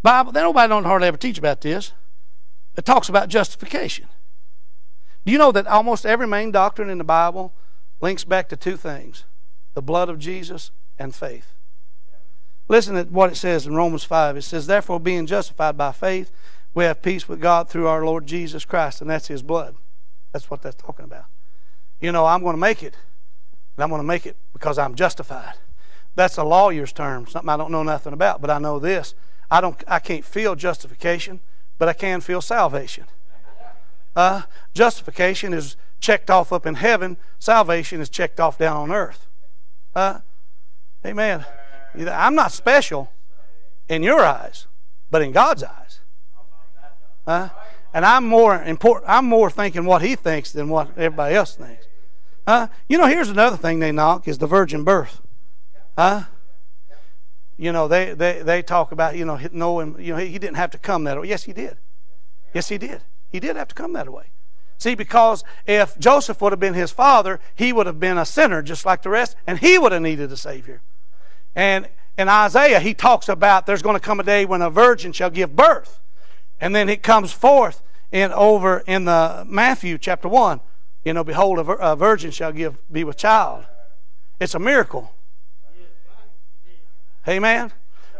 Bible, 0.01 0.31
nobody 0.31 0.69
don't 0.69 0.85
hardly 0.85 1.09
ever 1.09 1.17
teach 1.17 1.37
about 1.37 1.59
this. 1.59 1.91
It 2.77 2.85
talks 2.85 3.09
about 3.09 3.27
justification. 3.27 4.07
Do 5.25 5.33
you 5.33 5.37
know 5.37 5.51
that 5.51 5.67
almost 5.67 6.05
every 6.05 6.27
main 6.27 6.51
doctrine 6.51 6.89
in 6.89 6.97
the 6.97 7.03
Bible 7.03 7.53
links 7.99 8.23
back 8.23 8.47
to 8.47 8.55
two 8.55 8.77
things 8.77 9.25
the 9.73 9.81
blood 9.81 10.07
of 10.07 10.17
Jesus 10.17 10.71
and 10.97 11.13
faith? 11.13 11.56
Listen 12.67 12.95
to 12.95 13.03
what 13.03 13.31
it 13.31 13.35
says 13.35 13.65
in 13.65 13.75
Romans 13.75 14.03
5. 14.03 14.37
It 14.37 14.41
says, 14.41 14.67
Therefore, 14.67 14.99
being 14.99 15.25
justified 15.25 15.77
by 15.77 15.91
faith, 15.91 16.31
we 16.73 16.83
have 16.83 17.01
peace 17.01 17.27
with 17.27 17.39
God 17.39 17.69
through 17.69 17.87
our 17.87 18.05
Lord 18.05 18.27
Jesus 18.27 18.65
Christ, 18.65 19.01
and 19.01 19.09
that's 19.09 19.27
His 19.27 19.41
blood. 19.41 19.75
That's 20.33 20.49
what 20.49 20.61
that's 20.61 20.75
talking 20.75 21.05
about. 21.05 21.25
You 21.99 22.11
know, 22.11 22.25
I'm 22.25 22.41
going 22.43 22.55
to 22.55 22.59
make 22.59 22.83
it, 22.83 22.95
and 23.75 23.83
I'm 23.83 23.89
going 23.89 24.01
to 24.01 24.07
make 24.07 24.25
it 24.25 24.35
because 24.53 24.77
I'm 24.77 24.95
justified. 24.95 25.55
That's 26.15 26.37
a 26.37 26.43
lawyer's 26.43 26.91
term, 26.91 27.27
something 27.27 27.49
I 27.49 27.57
don't 27.57 27.71
know 27.71 27.83
nothing 27.83 28.13
about, 28.13 28.41
but 28.41 28.49
I 28.49 28.57
know 28.57 28.79
this. 28.79 29.15
I 29.49 29.61
don't 29.61 29.81
I 29.87 29.99
can't 29.99 30.25
feel 30.25 30.55
justification, 30.55 31.39
but 31.77 31.87
I 31.87 31.93
can 31.93 32.21
feel 32.21 32.41
salvation. 32.41 33.05
Uh, 34.15 34.41
justification 34.73 35.53
is 35.53 35.77
checked 35.99 36.29
off 36.29 36.51
up 36.51 36.65
in 36.65 36.75
heaven. 36.75 37.17
Salvation 37.39 38.01
is 38.01 38.09
checked 38.09 38.39
off 38.39 38.57
down 38.57 38.77
on 38.77 38.91
earth. 38.91 39.27
Uh, 39.95 40.19
amen. 41.05 41.45
I'm 41.95 42.35
not 42.35 42.51
special 42.51 43.11
in 43.89 44.03
your 44.03 44.19
eyes, 44.19 44.67
but 45.09 45.21
in 45.21 45.31
God's 45.31 45.63
eyes. 45.63 45.99
Uh, 47.25 47.49
and 47.93 48.05
I'm 48.05 48.25
more 48.25 48.61
important. 48.61 49.09
I'm 49.09 49.25
more 49.25 49.49
thinking 49.49 49.85
what 49.85 50.01
He 50.01 50.15
thinks 50.15 50.51
than 50.51 50.69
what 50.69 50.89
everybody 50.97 51.35
else 51.35 51.55
thinks. 51.55 51.87
Uh, 52.45 52.67
you 52.87 52.97
know, 52.97 53.07
here's 53.07 53.29
another 53.29 53.57
thing 53.57 53.79
they 53.79 53.91
knock 53.91 54.27
is 54.27 54.37
the 54.37 54.47
virgin 54.47 54.83
birth. 54.83 55.21
Huh? 55.97 56.23
You 57.57 57.71
know, 57.71 57.87
they, 57.87 58.13
they, 58.13 58.41
they 58.43 58.61
talk 58.61 58.91
about, 58.91 59.15
you 59.15 59.25
know, 59.25 59.39
knowing, 59.51 59.95
you 59.99 60.13
know, 60.13 60.19
he 60.19 60.37
didn't 60.37 60.55
have 60.57 60.71
to 60.71 60.77
come 60.77 61.03
that 61.05 61.19
way. 61.19 61.27
Yes, 61.27 61.43
he 61.43 61.53
did. 61.53 61.77
Yes, 62.53 62.69
he 62.69 62.77
did. 62.77 63.01
He 63.29 63.39
did 63.39 63.55
have 63.55 63.67
to 63.69 63.75
come 63.75 63.93
that 63.93 64.11
way. 64.11 64.31
See, 64.77 64.93
because 64.93 65.43
if 65.65 65.97
Joseph 65.97 66.39
would 66.39 66.53
have 66.53 66.59
been 66.59 66.75
his 66.75 66.91
father, 66.91 67.39
he 67.55 67.73
would 67.73 67.87
have 67.87 67.99
been 67.99 68.17
a 68.17 68.25
sinner 68.25 68.61
just 68.61 68.85
like 68.85 69.01
the 69.01 69.09
rest, 69.09 69.35
and 69.47 69.57
he 69.57 69.77
would 69.79 69.91
have 69.91 70.03
needed 70.03 70.31
a 70.31 70.37
Savior. 70.37 70.81
And 71.57 71.89
in 72.19 72.29
Isaiah, 72.29 72.79
he 72.79 72.93
talks 72.93 73.27
about 73.27 73.65
there's 73.65 73.81
going 73.81 73.95
to 73.95 73.99
come 73.99 74.19
a 74.19 74.23
day 74.23 74.45
when 74.45 74.61
a 74.61 74.69
virgin 74.69 75.11
shall 75.11 75.31
give 75.31 75.55
birth. 75.55 75.99
And 76.61 76.73
then 76.73 76.87
it 76.87 77.01
comes 77.01 77.33
forth 77.33 77.81
in 78.11 78.31
over 78.31 78.83
in 78.85 79.05
the 79.05 79.43
Matthew 79.49 79.97
chapter 79.97 80.29
1. 80.29 80.61
You 81.03 81.13
know, 81.13 81.23
behold, 81.23 81.57
a, 81.57 81.95
virgin 81.95 82.29
shall 82.29 82.51
give 82.51 82.77
be 82.91 83.03
with 83.03 83.17
child. 83.17 83.65
It's 84.39 84.53
a 84.53 84.59
miracle. 84.59 85.11
Amen. 87.27 87.73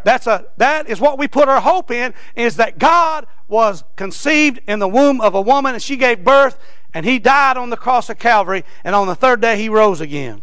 That's 0.03 0.25
a 0.25 0.47
that 0.57 0.89
is 0.89 0.99
what 0.99 1.19
we 1.19 1.27
put 1.27 1.47
our 1.47 1.61
hope 1.61 1.91
in 1.91 2.15
is 2.35 2.55
that 2.55 2.79
God 2.79 3.27
was 3.47 3.83
conceived 3.95 4.61
in 4.67 4.79
the 4.79 4.87
womb 4.87 5.21
of 5.21 5.35
a 5.35 5.41
woman 5.41 5.75
and 5.75 5.83
she 5.83 5.95
gave 5.95 6.23
birth 6.23 6.57
and 6.93 7.05
he 7.05 7.19
died 7.19 7.55
on 7.55 7.69
the 7.69 7.77
cross 7.77 8.09
of 8.09 8.17
Calvary 8.17 8.63
and 8.83 8.95
on 8.95 9.05
the 9.05 9.15
third 9.15 9.41
day 9.41 9.57
he 9.57 9.69
rose 9.69 10.01
again. 10.01 10.41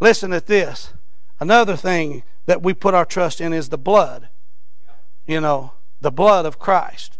Listen 0.00 0.30
to 0.30 0.40
this. 0.40 0.94
Another 1.40 1.76
thing 1.76 2.22
that 2.46 2.62
we 2.62 2.74
put 2.74 2.94
our 2.94 3.04
trust 3.04 3.40
in 3.40 3.52
is 3.52 3.70
the 3.70 3.78
blood. 3.78 4.28
You 5.26 5.40
know, 5.40 5.72
the 6.00 6.10
blood 6.10 6.46
of 6.46 6.58
Christ. 6.58 7.18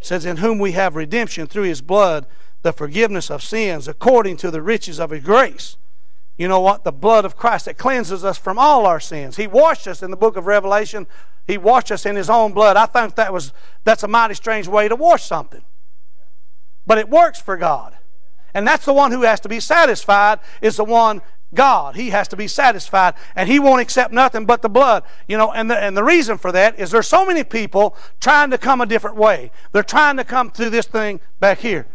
It 0.00 0.06
says 0.06 0.26
in 0.26 0.38
whom 0.38 0.58
we 0.58 0.72
have 0.72 0.96
redemption 0.96 1.46
through 1.46 1.64
his 1.64 1.80
blood, 1.80 2.26
the 2.62 2.72
forgiveness 2.72 3.30
of 3.30 3.42
sins 3.42 3.88
according 3.88 4.36
to 4.38 4.50
the 4.50 4.62
riches 4.62 5.00
of 5.00 5.10
his 5.10 5.24
grace 5.24 5.76
you 6.36 6.48
know 6.48 6.60
what? 6.60 6.84
The 6.84 6.92
blood 6.92 7.24
of 7.24 7.36
Christ 7.36 7.66
that 7.66 7.78
cleanses 7.78 8.24
us 8.24 8.38
from 8.38 8.58
all 8.58 8.86
our 8.86 8.98
sins. 8.98 9.36
He 9.36 9.46
washed 9.46 9.86
us 9.86 10.02
in 10.02 10.10
the 10.10 10.16
book 10.16 10.36
of 10.36 10.46
Revelation. 10.46 11.06
He 11.46 11.58
washed 11.58 11.92
us 11.92 12.06
in 12.06 12.16
His 12.16 12.28
own 12.28 12.52
blood. 12.52 12.76
I 12.76 12.86
think 12.86 13.14
that 13.14 13.32
was 13.32 13.52
that's 13.84 14.02
a 14.02 14.08
mighty 14.08 14.34
strange 14.34 14.66
way 14.66 14.88
to 14.88 14.96
wash 14.96 15.24
something. 15.24 15.62
But 16.86 16.98
it 16.98 17.08
works 17.08 17.40
for 17.40 17.56
God. 17.56 17.96
And 18.52 18.66
that's 18.66 18.84
the 18.84 18.92
one 18.92 19.12
who 19.12 19.22
has 19.22 19.40
to 19.40 19.48
be 19.48 19.60
satisfied, 19.60 20.38
is 20.60 20.76
the 20.76 20.84
one 20.84 21.22
God. 21.54 21.96
He 21.96 22.10
has 22.10 22.28
to 22.28 22.36
be 22.36 22.48
satisfied, 22.48 23.14
and 23.34 23.48
He 23.48 23.58
won't 23.58 23.80
accept 23.80 24.12
nothing 24.12 24.46
but 24.46 24.62
the 24.62 24.68
blood. 24.68 25.04
You 25.28 25.38
know, 25.38 25.52
and 25.52 25.70
the, 25.70 25.78
and 25.78 25.96
the 25.96 26.04
reason 26.04 26.38
for 26.38 26.52
that 26.52 26.78
is 26.78 26.90
there's 26.90 27.08
so 27.08 27.24
many 27.24 27.44
people 27.44 27.96
trying 28.20 28.50
to 28.50 28.58
come 28.58 28.80
a 28.80 28.86
different 28.86 29.16
way. 29.16 29.50
They're 29.72 29.82
trying 29.82 30.16
to 30.16 30.24
come 30.24 30.50
through 30.50 30.70
this 30.70 30.86
thing 30.86 31.20
back 31.40 31.58
here. 31.58 31.86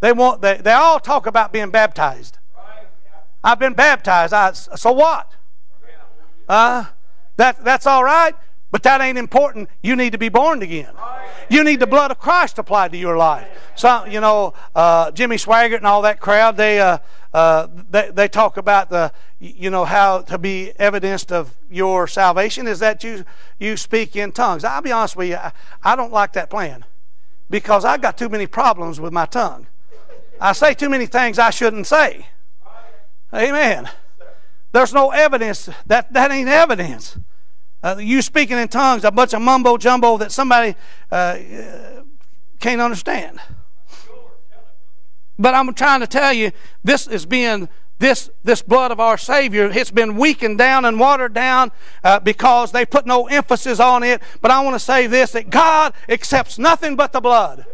They 0.00 0.12
want 0.12 0.40
they, 0.42 0.56
they 0.56 0.72
all 0.72 0.98
talk 0.98 1.26
about 1.26 1.52
being 1.52 1.70
baptized. 1.70 2.38
I've 3.42 3.58
been 3.58 3.74
baptized. 3.74 4.32
I, 4.32 4.52
so 4.52 4.92
what? 4.92 5.32
Uh, 6.48 6.86
that, 7.36 7.64
that's 7.64 7.86
all 7.86 8.04
right, 8.04 8.34
but 8.70 8.82
that 8.84 9.00
ain't 9.00 9.18
important. 9.18 9.68
You 9.82 9.96
need 9.96 10.12
to 10.12 10.18
be 10.18 10.28
born 10.28 10.62
again. 10.62 10.92
You 11.48 11.64
need 11.64 11.80
the 11.80 11.86
blood 11.86 12.10
of 12.10 12.18
Christ 12.18 12.58
applied 12.58 12.92
to 12.92 12.98
your 12.98 13.16
life. 13.16 13.48
So, 13.74 14.04
you 14.04 14.20
know, 14.20 14.54
uh, 14.74 15.10
Jimmy 15.10 15.36
Swaggart 15.36 15.78
and 15.78 15.86
all 15.86 16.02
that 16.02 16.20
crowd, 16.20 16.56
they, 16.56 16.80
uh, 16.80 16.98
uh, 17.34 17.66
they, 17.90 18.10
they 18.10 18.28
talk 18.28 18.56
about 18.56 18.88
the, 18.90 19.12
you 19.40 19.70
know, 19.70 19.84
how 19.84 20.20
to 20.22 20.38
be 20.38 20.72
evidenced 20.78 21.32
of 21.32 21.56
your 21.68 22.06
salvation 22.06 22.68
is 22.68 22.78
that 22.78 23.02
you, 23.02 23.24
you 23.58 23.76
speak 23.76 24.14
in 24.14 24.30
tongues. 24.30 24.62
I'll 24.62 24.82
be 24.82 24.92
honest 24.92 25.16
with 25.16 25.28
you, 25.30 25.36
I, 25.36 25.52
I 25.82 25.96
don't 25.96 26.12
like 26.12 26.32
that 26.34 26.50
plan 26.50 26.84
because 27.48 27.84
I've 27.84 28.00
got 28.00 28.16
too 28.16 28.28
many 28.28 28.46
problems 28.46 29.00
with 29.00 29.12
my 29.12 29.26
tongue. 29.26 29.66
I 30.40 30.52
say 30.52 30.74
too 30.74 30.88
many 30.88 31.06
things 31.06 31.38
I 31.38 31.50
shouldn't 31.50 31.86
say. 31.86 32.28
Amen. 33.34 33.88
There's 34.72 34.94
no 34.94 35.10
evidence. 35.10 35.68
That, 35.86 36.12
that 36.12 36.30
ain't 36.30 36.48
evidence. 36.48 37.18
Uh, 37.82 37.96
you 37.98 38.20
speaking 38.20 38.58
in 38.58 38.68
tongues, 38.68 39.04
a 39.04 39.10
bunch 39.10 39.32
of 39.32 39.40
mumbo 39.40 39.76
jumbo 39.76 40.18
that 40.18 40.32
somebody 40.32 40.74
uh, 41.10 41.38
can't 42.58 42.80
understand. 42.80 43.40
But 45.38 45.54
I'm 45.54 45.72
trying 45.72 46.00
to 46.00 46.06
tell 46.06 46.32
you, 46.32 46.52
this 46.84 47.06
is 47.06 47.24
being 47.24 47.68
this 47.98 48.30
this 48.44 48.60
blood 48.60 48.90
of 48.90 49.00
our 49.00 49.16
Savior. 49.16 49.70
It's 49.72 49.90
been 49.90 50.16
weakened 50.16 50.58
down 50.58 50.84
and 50.84 51.00
watered 51.00 51.32
down 51.32 51.70
uh, 52.04 52.20
because 52.20 52.72
they 52.72 52.84
put 52.84 53.06
no 53.06 53.26
emphasis 53.26 53.80
on 53.80 54.02
it. 54.02 54.22
But 54.42 54.50
I 54.50 54.60
want 54.60 54.74
to 54.74 54.80
say 54.80 55.06
this: 55.06 55.32
that 55.32 55.48
God 55.48 55.94
accepts 56.08 56.58
nothing 56.58 56.96
but 56.96 57.12
the 57.12 57.20
blood. 57.20 57.64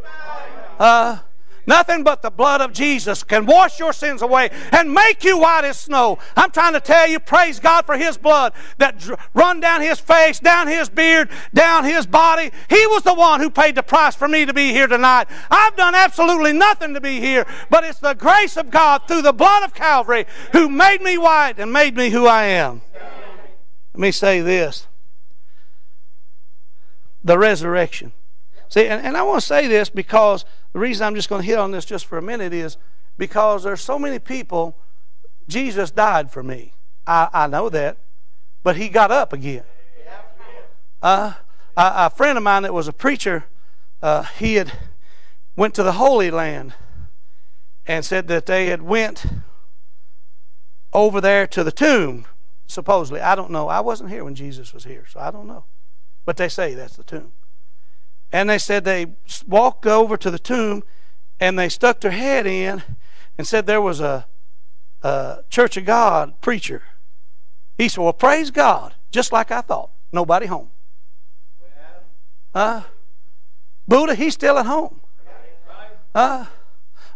Uh, 0.79 1.19
Nothing 1.66 2.05
but 2.05 2.22
the 2.22 2.31
blood 2.31 2.61
of 2.61 2.72
Jesus 2.72 3.22
can 3.22 3.44
wash 3.44 3.79
your 3.79 3.92
sins 3.92 4.22
away 4.22 4.50
and 4.70 4.92
make 4.92 5.24
you 5.24 5.38
white 5.38 5.64
as 5.64 5.79
snow. 5.79 6.18
I'm 6.37 6.50
trying 6.50 6.74
to 6.74 6.81
tell 6.81 7.09
you, 7.09 7.18
praise 7.18 7.59
God 7.59 7.87
for 7.87 7.96
His 7.96 8.16
blood 8.16 8.52
that 8.79 9.09
run 9.35 9.61
down 9.61 9.81
His 9.81 9.98
face, 9.98 10.38
down 10.38 10.68
His 10.68 10.88
beard, 10.88 11.29
down 11.52 11.85
His 11.85 12.07
body. 12.07 12.52
He 12.68 12.87
was 12.87 13.02
the 13.02 13.14
one 13.14 13.40
who 13.40 13.50
paid 13.50 13.74
the 13.74 13.83
price 13.83 14.14
for 14.14 14.29
me 14.29 14.46
to 14.46 14.55
be 14.55 14.72
here 14.72 14.87
tonight. 14.87 15.29
I've 15.50 15.76
done 15.76 15.94
absolutely 15.94 16.52
nothing 16.52 16.94
to 16.94 17.00
be 17.00 17.20
here, 17.20 17.46
but 17.68 17.85
it's 17.85 17.98
the 17.98 18.14
grace 18.14 18.57
of 18.57 18.70
God 18.70 19.02
through 19.09 19.22
the 19.22 19.33
blood 19.33 19.64
of 19.64 19.74
Calvary 19.74 20.26
who 20.52 20.68
made 20.68 21.02
me 21.02 21.18
white 21.18 21.59
and 21.59 21.72
made 21.72 21.96
me 21.96 22.11
who 22.11 22.26
I 22.26 22.44
am. 22.44 22.83
Let 23.94 24.00
me 24.00 24.12
say 24.12 24.40
this 24.40 24.87
the 27.24 27.37
resurrection. 27.37 28.12
See, 28.68 28.87
and, 28.87 29.05
and 29.05 29.16
I 29.16 29.22
want 29.22 29.40
to 29.40 29.46
say 29.46 29.66
this 29.66 29.88
because 29.88 30.44
the 30.72 30.79
reason 30.79 31.07
I'm 31.07 31.14
just 31.14 31.29
going 31.29 31.42
to 31.42 31.46
hit 31.46 31.59
on 31.59 31.70
this 31.70 31.85
just 31.85 32.07
for 32.07 32.18
a 32.18 32.22
minute 32.22 32.52
is 32.52 32.76
because 33.16 33.64
there's 33.64 33.81
so 33.81 33.98
many 33.98 34.18
people, 34.18 34.76
Jesus 35.48 35.90
died 35.90 36.31
for 36.31 36.42
me. 36.42 36.72
I, 37.07 37.29
I 37.33 37.46
know 37.46 37.68
that. 37.68 37.98
But 38.62 38.76
he 38.76 38.88
got 38.88 39.11
up 39.11 39.33
again. 39.33 39.62
Uh, 41.00 41.35
a, 41.76 41.92
a 41.96 42.11
friend 42.11 42.37
of 42.37 42.42
mine 42.42 42.62
that 42.62 42.74
was 42.74 42.88
a 42.88 42.92
preacher, 42.92 43.44
uh, 44.02 44.24
he 44.24 44.55
had 44.55 44.72
went 45.55 45.74
to 45.74 45.83
the 45.83 45.92
Holy 45.92 46.31
Land 46.31 46.74
and 47.87 48.05
said 48.05 48.29
that 48.29 48.46
they 48.46 48.66
had 48.66 48.83
went 48.83 49.24
over 50.92 51.20
there 51.20 51.46
to 51.46 51.62
the 51.62 51.72
tomb 51.72 52.26
supposedly 52.66 53.20
i 53.20 53.35
don't 53.35 53.50
know 53.50 53.68
i 53.68 53.81
wasn't 53.81 54.09
here 54.09 54.24
when 54.24 54.35
jesus 54.35 54.72
was 54.72 54.85
here 54.85 55.05
so 55.09 55.20
i 55.20 55.31
don't 55.31 55.46
know 55.46 55.64
but 56.24 56.37
they 56.37 56.48
say 56.48 56.74
that's 56.74 56.96
the 56.96 57.05
tomb 57.05 57.33
and 58.37 58.51
they 58.51 58.59
said 58.59 58.85
they 58.85 59.07
walked 59.46 59.87
over 59.87 60.18
to 60.18 60.31
the 60.31 60.38
tomb 60.38 60.83
and 61.40 61.59
they 61.59 61.70
stuck 61.70 62.01
their 62.01 62.11
head 62.11 62.46
in 62.46 62.83
and 63.38 63.46
said 63.46 63.64
there 63.64 63.81
was 63.81 63.99
a, 63.99 64.27
a 65.03 65.38
Church 65.49 65.79
of 65.79 65.87
God 65.87 66.38
preacher. 66.42 66.83
He 67.79 67.88
said, 67.88 68.05
Well, 68.05 68.12
praise 68.12 68.51
God, 68.51 68.94
just 69.11 69.33
like 69.33 69.51
I 69.51 69.62
thought. 69.62 69.90
Nobody 70.12 70.44
home. 70.44 70.68
Uh, 72.55 72.83
Buddha, 73.88 74.14
he's 74.14 74.35
still 74.35 74.59
at 74.59 74.66
home. 74.66 75.01
Uh, 76.14 76.44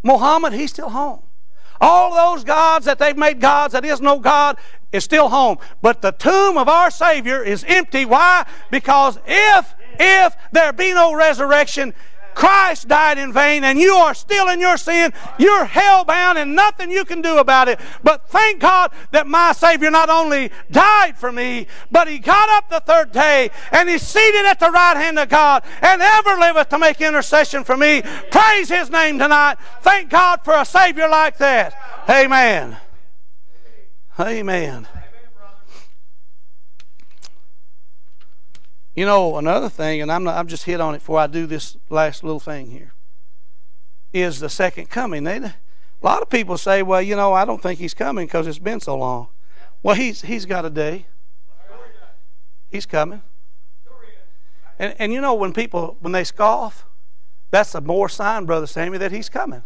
Muhammad, 0.03 0.55
he's 0.55 0.71
still 0.71 0.89
home. 0.89 1.23
All 1.83 2.15
those 2.15 2.45
gods 2.45 2.87
that 2.87 2.99
they've 2.99 3.17
made 3.17 3.41
gods 3.41 3.73
that 3.75 3.85
is 3.85 4.01
no 4.01 4.21
God 4.21 4.57
is 4.91 5.05
still 5.05 5.29
home. 5.29 5.59
But 5.83 6.01
the 6.01 6.13
tomb 6.13 6.57
of 6.57 6.67
our 6.67 6.91
Savior 6.91 7.43
is 7.43 7.63
empty. 7.69 8.07
Why? 8.07 8.47
Because 8.71 9.19
if, 9.27 9.75
if 10.01 10.37
there 10.53 10.73
be 10.73 10.93
no 10.95 11.15
resurrection, 11.15 11.95
Christ 12.35 12.89
died 12.89 13.19
in 13.19 13.33
vain 13.33 13.65
and 13.65 13.79
you 13.79 13.93
are 13.95 14.15
still 14.15 14.49
in 14.49 14.61
your 14.61 14.77
sin. 14.77 15.13
You're 15.39 15.65
hell 15.65 16.05
bound 16.05 16.39
and 16.39 16.55
nothing 16.55 16.91
you 16.91 17.05
can 17.05 17.23
do 17.23 17.39
about 17.39 17.69
it. 17.69 17.81
But 18.03 18.29
thank 18.29 18.61
God 18.61 18.93
that 19.11 19.27
my 19.27 19.53
Savior 19.53 19.91
not 19.91 20.09
only 20.09 20.51
died 20.71 21.19
for 21.19 21.33
me, 21.33 21.67
but 21.91 22.09
He 22.09 22.19
got 22.19 22.49
up 22.51 22.71
the 22.71 22.81
third 22.81 23.13
day 23.13 23.51
and 23.73 23.89
He's 23.89 24.03
seated 24.03 24.47
at 24.47 24.61
the 24.61 24.71
right 24.71 24.97
hand 24.97 25.19
of 25.19 25.29
God 25.29 25.65
and 25.83 26.01
ever 26.01 26.37
liveth 26.37 26.69
to 26.71 26.79
make 26.79 27.01
intercession 27.01 27.65
for 27.65 27.77
me. 27.77 28.03
Praise 28.31 28.69
His 28.69 28.91
name 28.91 29.19
tonight. 29.19 29.57
Thank 29.83 30.11
God 30.11 30.43
for 30.45 30.55
a 30.55 30.65
Savior 30.65 31.09
like 31.09 31.37
that. 31.39 31.75
Amen. 32.09 32.77
Amen. 34.19 34.87
You 39.01 39.07
know, 39.07 39.39
another 39.39 39.71
thing, 39.71 40.03
and 40.03 40.13
I'm 40.13 40.25
not, 40.25 40.37
I'm 40.37 40.47
just 40.47 40.65
hit 40.65 40.79
on 40.79 40.95
it 40.95 40.99
before 40.99 41.19
I 41.19 41.27
do 41.27 41.47
this 41.47 41.75
last 41.89 42.23
little 42.23 42.39
thing 42.39 42.71
here, 42.71 42.93
is 44.13 44.41
the 44.41 44.51
second 44.51 44.91
coming. 44.91 45.25
They, 45.25 45.39
a 45.39 45.55
lot 46.03 46.21
of 46.21 46.29
people 46.29 46.59
say, 46.59 46.83
well, 46.83 47.01
you 47.01 47.17
know, 47.17 47.33
I 47.33 47.47
don't 47.47 47.63
think 47.63 47.81
he's 47.81 47.95
coming 47.95 48.27
because 48.27 48.47
it's 48.47 48.59
been 48.59 48.79
so 48.79 48.99
long. 48.99 49.29
Well, 49.83 49.95
he's, 49.95 50.21
he's 50.21 50.45
got 50.45 50.67
a 50.67 50.69
day. 50.69 51.07
He's 52.69 52.85
coming. 52.85 53.23
And, 54.79 54.95
and 54.99 55.15
you 55.15 55.23
know, 55.23 55.33
when 55.33 55.55
people, 55.55 55.97
when 56.01 56.13
they 56.13 56.23
scoff, 56.23 56.85
that's 57.51 57.75
a 57.75 57.81
more 57.81 58.11
sign, 58.11 58.45
Brother 58.45 58.67
Sammy, 58.67 58.99
that 58.99 59.13
he's 59.13 59.31
coming. 59.31 59.63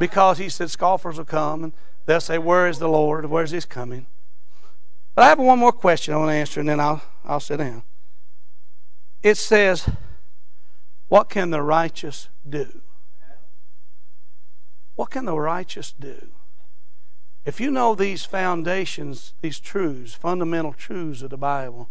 Because 0.00 0.38
he 0.38 0.48
said 0.48 0.68
scoffers 0.68 1.16
will 1.16 1.24
come 1.26 1.62
and 1.62 1.72
they'll 2.06 2.20
say, 2.20 2.38
where 2.38 2.66
is 2.66 2.80
the 2.80 2.88
Lord? 2.88 3.26
Where's 3.26 3.52
his 3.52 3.66
coming? 3.66 4.08
But 5.14 5.22
I 5.22 5.28
have 5.28 5.38
one 5.38 5.60
more 5.60 5.70
question 5.70 6.12
I 6.12 6.16
want 6.16 6.30
to 6.30 6.34
answer 6.34 6.58
and 6.58 6.68
then 6.68 6.80
I'll, 6.80 7.02
I'll 7.24 7.38
sit 7.38 7.58
down 7.58 7.84
it 9.22 9.36
says, 9.36 9.88
What 11.08 11.28
can 11.28 11.50
the 11.50 11.62
righteous 11.62 12.28
do? 12.48 12.82
What 14.94 15.10
can 15.10 15.24
the 15.24 15.38
righteous 15.38 15.92
do? 15.98 16.28
If 17.44 17.60
you 17.60 17.70
know 17.70 17.94
these 17.94 18.24
foundations, 18.24 19.32
these 19.40 19.58
truths, 19.58 20.12
fundamental 20.12 20.72
truths 20.72 21.22
of 21.22 21.30
the 21.30 21.38
Bible, 21.38 21.88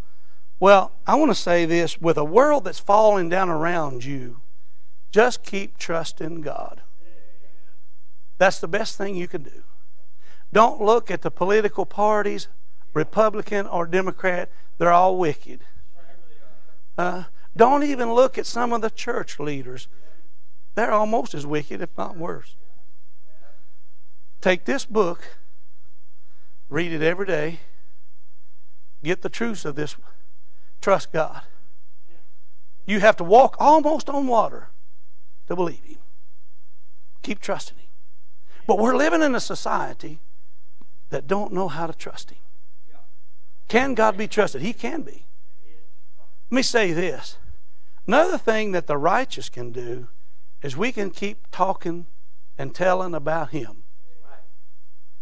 well, 0.60 0.92
I 1.08 1.16
want 1.16 1.32
to 1.32 1.36
say 1.36 1.66
this 1.66 2.00
with 2.00 2.18
a 2.18 2.24
world 2.24 2.66
that's 2.66 2.80
falling 2.80 3.30
down 3.30 3.50
around 3.50 4.04
you, 4.04 4.42
just 5.12 5.44
keep 5.44 5.78
trusting 5.78 6.42
God. 6.42 6.82
That's 8.38 8.60
the 8.60 8.68
best 8.68 8.98
thing 8.98 9.16
you 9.16 9.28
can 9.28 9.44
do. 9.44 9.64
Don't 10.54 10.82
look 10.82 11.10
at 11.10 11.22
the 11.22 11.32
political 11.32 11.86
parties, 11.86 12.48
Republican 12.94 13.68
or 13.68 13.86
Democrat, 13.86 14.50
they're 14.78 14.92
all 14.92 15.18
wicked. 15.18 15.62
Uh, 17.00 17.24
don't 17.56 17.84
even 17.84 18.12
look 18.12 18.38
at 18.38 18.46
some 18.46 18.74
of 18.74 18.82
the 18.82 18.90
church 18.90 19.40
leaders. 19.40 19.88
They're 20.76 20.92
almost 20.92 21.34
as 21.34 21.46
wicked, 21.46 21.80
if 21.82 21.98
not 21.98 22.18
worse. 22.18 22.58
Take 24.42 24.66
this 24.66 24.84
book, 24.84 25.38
read 26.68 26.92
it 26.92 27.02
every 27.02 27.26
day, 27.26 27.62
get 29.02 29.22
the 29.22 29.30
truths 29.30 29.64
of 29.64 29.78
this. 29.78 29.96
Trust 30.82 31.14
God. 31.14 31.44
You 32.86 33.00
have 33.00 33.16
to 33.16 33.24
walk 33.24 33.56
almost 33.60 34.10
on 34.10 34.28
water 34.28 34.68
to 35.48 35.56
believe 35.56 35.86
Him. 35.86 36.00
Keep 37.22 37.40
trusting 37.40 37.78
Him. 37.78 37.88
But 38.68 38.78
we're 38.78 38.98
living 38.98 39.22
in 39.22 39.36
a 39.36 39.40
society 39.40 40.20
that 41.12 41.28
don't 41.28 41.54
know 41.54 41.70
how 41.70 41.88
to 41.88 41.94
trust 41.94 42.32
Him. 42.32 42.40
Can 43.70 43.94
God 43.94 44.18
be 44.18 44.28
trusted? 44.28 44.62
He 44.62 44.74
can 44.74 45.04
be. 45.04 45.24
Let 46.50 46.56
me 46.56 46.62
say 46.64 46.94
this. 46.94 47.38
Another 48.08 48.40
thing 48.40 48.72
that 48.72 48.88
the 48.88 48.98
righteous 48.98 49.50
can 49.50 49.72
do 49.72 50.08
is 50.64 50.76
we 50.76 50.92
can 50.92 51.12
keep 51.12 51.46
talking 51.52 52.08
and 52.58 52.74
telling 52.74 53.14
about 53.14 53.52
Him. 53.52 53.84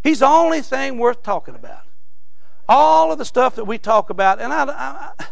He's 0.04 0.20
the 0.20 0.28
only 0.28 0.62
thing 0.62 0.98
worth 0.98 1.22
talking 1.22 1.54
about. 1.54 1.82
All 2.70 3.12
of 3.12 3.18
the 3.18 3.26
stuff 3.26 3.56
that 3.56 3.66
we 3.66 3.78
talk 3.78 4.10
about, 4.10 4.40
and 4.40 4.54
I, 4.54 4.66
I, 4.66 5.26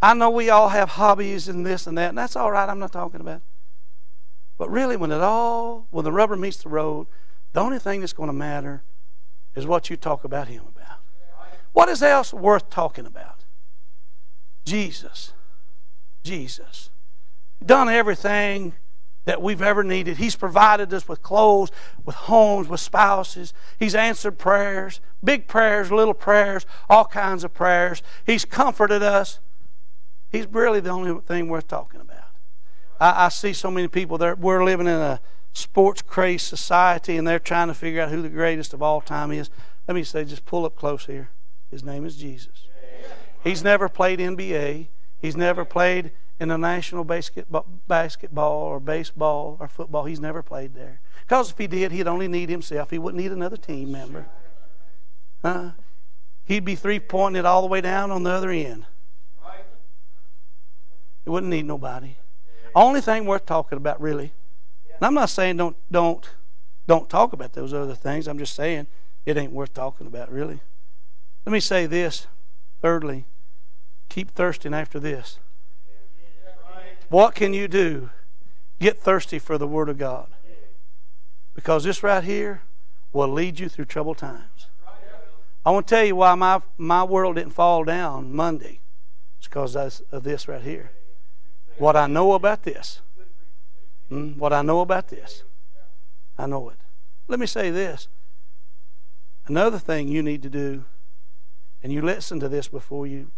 I 0.00 0.14
know 0.14 0.30
we 0.30 0.48
all 0.48 0.70
have 0.70 0.90
hobbies 0.90 1.48
and 1.48 1.66
this 1.66 1.86
and 1.86 1.98
that, 1.98 2.10
and 2.10 2.18
that's 2.18 2.34
all 2.34 2.50
right. 2.50 2.68
I'm 2.68 2.78
not 2.78 2.92
talking 2.92 3.20
about. 3.20 3.42
But 4.56 4.70
really, 4.70 4.96
when 4.96 5.12
it 5.12 5.20
all, 5.20 5.86
when 5.90 6.04
the 6.04 6.12
rubber 6.12 6.36
meets 6.36 6.62
the 6.62 6.70
road, 6.70 7.08
the 7.52 7.60
only 7.60 7.78
thing 7.78 8.00
that's 8.00 8.12
going 8.14 8.28
to 8.28 8.32
matter 8.32 8.84
is 9.54 9.66
what 9.66 9.90
you 9.90 9.96
talk 9.96 10.24
about 10.24 10.48
Him 10.48 10.64
about. 10.66 11.00
What 11.72 11.90
is 11.90 12.02
else 12.02 12.32
worth 12.32 12.70
talking 12.70 13.04
about? 13.04 13.44
Jesus. 14.64 15.34
Jesus. 16.22 16.90
Done 17.64 17.88
everything 17.88 18.74
that 19.24 19.40
we've 19.40 19.62
ever 19.62 19.84
needed. 19.84 20.16
He's 20.16 20.34
provided 20.34 20.92
us 20.92 21.06
with 21.06 21.22
clothes, 21.22 21.70
with 22.04 22.16
homes, 22.16 22.68
with 22.68 22.80
spouses. 22.80 23.54
He's 23.78 23.94
answered 23.94 24.38
prayers, 24.38 25.00
big 25.22 25.46
prayers, 25.46 25.92
little 25.92 26.14
prayers, 26.14 26.66
all 26.88 27.04
kinds 27.04 27.44
of 27.44 27.54
prayers. 27.54 28.02
He's 28.26 28.44
comforted 28.44 29.02
us. 29.02 29.38
He's 30.30 30.46
really 30.48 30.80
the 30.80 30.90
only 30.90 31.20
thing 31.20 31.48
worth 31.48 31.68
talking 31.68 32.00
about. 32.00 32.30
I, 32.98 33.26
I 33.26 33.28
see 33.28 33.52
so 33.52 33.70
many 33.70 33.86
people 33.86 34.18
there. 34.18 34.34
We're 34.34 34.64
living 34.64 34.86
in 34.86 34.94
a 34.94 35.20
sports 35.52 36.02
crazed 36.02 36.46
society 36.46 37.16
and 37.16 37.26
they're 37.26 37.38
trying 37.38 37.68
to 37.68 37.74
figure 37.74 38.00
out 38.00 38.10
who 38.10 38.22
the 38.22 38.28
greatest 38.28 38.72
of 38.72 38.82
all 38.82 39.00
time 39.00 39.30
is. 39.30 39.50
Let 39.86 39.94
me 39.94 40.02
say, 40.02 40.24
just 40.24 40.44
pull 40.44 40.64
up 40.64 40.74
close 40.74 41.06
here. 41.06 41.30
His 41.70 41.84
name 41.84 42.04
is 42.04 42.16
Jesus. 42.16 42.68
He's 43.44 43.62
never 43.62 43.88
played 43.88 44.18
NBA. 44.18 44.88
He's 45.22 45.36
never 45.36 45.64
played 45.64 46.10
in 46.40 46.48
the 46.48 46.58
national 46.58 47.04
basketball, 47.04 47.64
basketball 47.86 48.64
or 48.64 48.80
baseball 48.80 49.56
or 49.60 49.68
football. 49.68 50.04
He's 50.04 50.18
never 50.18 50.42
played 50.42 50.74
there. 50.74 51.00
Because 51.20 51.52
if 51.52 51.58
he 51.58 51.68
did, 51.68 51.92
he'd 51.92 52.08
only 52.08 52.26
need 52.26 52.48
himself. 52.48 52.90
He 52.90 52.98
wouldn't 52.98 53.22
need 53.22 53.30
another 53.30 53.56
team 53.56 53.92
member. 53.92 54.26
Uh, 55.44 55.70
he'd 56.44 56.64
be 56.64 56.74
three 56.74 56.98
pointing 56.98 57.38
it 57.38 57.46
all 57.46 57.62
the 57.62 57.68
way 57.68 57.80
down 57.80 58.10
on 58.10 58.24
the 58.24 58.30
other 58.30 58.50
end. 58.50 58.84
He 61.24 61.30
wouldn't 61.30 61.50
need 61.50 61.66
nobody. 61.66 62.16
Only 62.74 63.00
thing 63.00 63.24
worth 63.24 63.46
talking 63.46 63.78
about, 63.78 64.00
really. 64.00 64.32
And 64.96 65.06
I'm 65.06 65.14
not 65.14 65.30
saying 65.30 65.56
don't 65.56 65.76
don't 65.88 66.28
don't 66.88 67.08
talk 67.08 67.32
about 67.32 67.52
those 67.52 67.72
other 67.72 67.94
things. 67.94 68.26
I'm 68.26 68.38
just 68.38 68.56
saying 68.56 68.88
it 69.24 69.36
ain't 69.36 69.52
worth 69.52 69.72
talking 69.72 70.08
about, 70.08 70.32
really. 70.32 70.60
Let 71.46 71.52
me 71.52 71.60
say 71.60 71.86
this. 71.86 72.26
Thirdly, 72.80 73.26
Keep 74.12 74.32
thirsting 74.32 74.74
after 74.74 75.00
this. 75.00 75.38
What 77.08 77.34
can 77.34 77.54
you 77.54 77.66
do? 77.66 78.10
Get 78.78 78.98
thirsty 78.98 79.38
for 79.38 79.56
the 79.56 79.66
Word 79.66 79.88
of 79.88 79.96
God. 79.96 80.28
Because 81.54 81.84
this 81.84 82.02
right 82.02 82.22
here 82.22 82.60
will 83.14 83.28
lead 83.28 83.58
you 83.58 83.70
through 83.70 83.86
troubled 83.86 84.18
times. 84.18 84.66
I 85.64 85.70
want 85.70 85.86
to 85.86 85.94
tell 85.94 86.04
you 86.04 86.14
why 86.16 86.34
my, 86.34 86.60
my 86.76 87.02
world 87.04 87.36
didn't 87.36 87.54
fall 87.54 87.84
down 87.84 88.34
Monday. 88.34 88.80
It's 89.38 89.48
because 89.48 89.74
of 90.12 90.24
this 90.24 90.46
right 90.46 90.60
here. 90.60 90.90
What 91.78 91.96
I 91.96 92.06
know 92.06 92.34
about 92.34 92.64
this. 92.64 93.00
Hmm, 94.10 94.32
what 94.32 94.52
I 94.52 94.60
know 94.60 94.80
about 94.82 95.08
this. 95.08 95.42
I 96.36 96.44
know 96.44 96.68
it. 96.68 96.76
Let 97.28 97.40
me 97.40 97.46
say 97.46 97.70
this. 97.70 98.08
Another 99.46 99.78
thing 99.78 100.08
you 100.08 100.22
need 100.22 100.42
to 100.42 100.50
do, 100.50 100.84
and 101.82 101.90
you 101.90 102.02
listen 102.02 102.40
to 102.40 102.48
this 102.50 102.68
before 102.68 103.06
you 103.06 103.30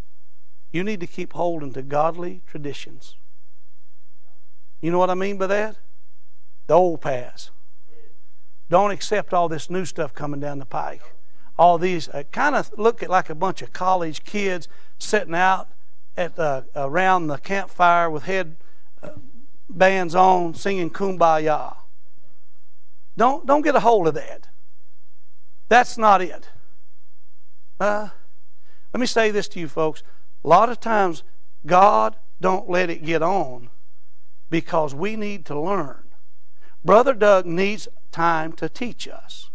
you 0.75 0.83
need 0.83 0.99
to 0.99 1.07
keep 1.07 1.35
holding 1.35 1.73
to 1.73 1.83
godly 1.83 2.43
traditions. 2.49 3.15
You 4.81 4.91
know 4.91 4.99
what 4.99 5.09
I 5.09 5.15
mean 5.15 5.39
by 5.39 5.47
that? 5.47 5.77
The 6.67 6.75
old 6.75 7.01
paths. 7.01 7.53
Don't 8.69 8.91
accept 8.91 9.33
all 9.33 9.49
this 9.49 9.71
new 9.71 9.85
stuff 9.85 10.13
coming 10.15 10.41
down 10.41 10.59
the 10.59 10.65
pike. 10.65 11.01
All 11.57 11.79
these 11.79 12.09
uh, 12.09 12.25
kind 12.33 12.57
of 12.57 12.77
look 12.77 13.05
at 13.05 13.09
like 13.09 13.31
a 13.31 13.37
bunch 13.37 13.63
of 13.63 13.73
college 13.73 14.25
kids 14.25 14.67
sitting 14.99 15.35
out 15.35 15.69
at 16.17 16.35
the, 16.35 16.65
around 16.75 17.29
the 17.29 17.39
campfire 17.39 18.11
with 18.11 18.25
head 18.25 18.57
uh, 19.01 19.11
bands 19.71 20.17
on, 20.17 20.55
singing 20.55 20.91
"Kumbaya." 20.91 21.77
Don't 23.17 23.47
don't 23.47 23.63
get 23.63 23.77
a 23.77 23.81
hold 23.81 24.09
of 24.09 24.15
that. 24.15 24.49
That's 25.69 25.97
not 25.97 26.21
it. 26.21 26.49
Uh, 27.79 28.09
let 28.93 29.01
me 29.01 29.07
say 29.07 29.31
this 29.31 29.47
to 29.49 29.61
you, 29.61 29.69
folks. 29.69 30.03
A 30.45 30.49
lot 30.49 30.69
of 30.69 30.79
times, 30.79 31.23
God 31.67 32.17
don't 32.41 32.69
let 32.69 32.91
it 32.91 33.05
get 33.05 33.23
on 33.23 33.71
because 34.51 34.95
we 34.95 35.17
need 35.17 35.45
to 35.47 35.59
learn. 35.59 36.05
Brother 36.85 37.15
Doug 37.15 37.47
needs 37.47 37.89
time 38.13 38.53
to 38.55 38.69
teach 38.69 39.09
us. 39.09 39.51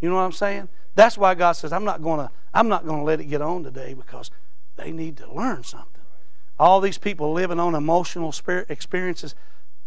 You 0.00 0.08
know 0.08 0.16
what 0.16 0.22
I'm 0.22 0.32
saying? 0.32 0.68
That's 0.94 1.18
why 1.18 1.34
God 1.34 1.52
says, 1.52 1.72
I'm 1.72 1.84
not 1.84 2.02
going 2.02 2.20
to 2.20 2.30
I'm 2.54 2.68
not 2.68 2.86
to 2.86 3.02
let 3.02 3.20
it 3.20 3.26
get 3.26 3.42
on 3.42 3.64
today 3.64 3.92
because 3.92 4.30
they 4.76 4.90
need 4.90 5.18
to 5.18 5.30
learn 5.30 5.62
something. 5.62 6.02
All 6.58 6.80
these 6.80 6.96
people 6.96 7.32
living 7.32 7.60
on 7.60 7.74
emotional 7.74 8.32
spirit 8.32 8.70
experiences, 8.70 9.34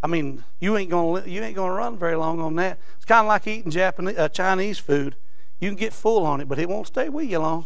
I 0.04 0.08
mean, 0.08 0.44
you 0.60 0.78
ain't 0.78 0.92
gonna 0.92 1.26
you 1.26 1.42
ain't 1.42 1.56
gonna 1.56 1.74
run 1.74 1.98
very 1.98 2.16
long 2.16 2.40
on 2.40 2.56
that. 2.58 2.78
It's 2.96 3.06
kind 3.06 3.22
of 3.22 3.28
like 3.28 3.48
eating 3.48 3.72
Japanese 3.72 4.20
uh, 4.20 4.30
Chinese 4.30 4.78
food. 4.78 5.16
You 5.60 5.70
can 5.70 5.78
get 5.78 5.94
full 5.94 6.28
on 6.28 6.42
it, 6.42 6.48
but 6.48 6.60
it 6.60 6.70
won't 6.70 6.86
stay 6.86 7.10
with 7.10 7.28
you 7.28 7.40
long. 7.40 7.66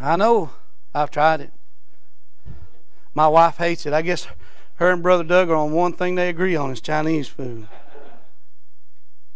I 0.00 0.16
know. 0.16 0.50
I've 0.94 1.10
tried 1.10 1.40
it. 1.40 1.52
My 3.14 3.28
wife 3.28 3.56
hates 3.56 3.86
it. 3.86 3.92
I 3.92 4.02
guess 4.02 4.26
her 4.76 4.90
and 4.90 5.02
Brother 5.02 5.24
Doug 5.24 5.50
are 5.50 5.54
on 5.54 5.72
one 5.72 5.92
thing 5.92 6.14
they 6.14 6.28
agree 6.28 6.56
on 6.56 6.70
is 6.70 6.80
Chinese 6.80 7.28
food. 7.28 7.68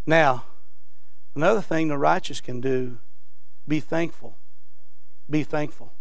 Now, 0.05 0.45
another 1.35 1.61
thing 1.61 1.87
the 1.87 1.97
righteous 1.97 2.41
can 2.41 2.61
do, 2.61 2.97
be 3.67 3.79
thankful. 3.79 4.35
Be 5.29 5.43
thankful. 5.43 5.93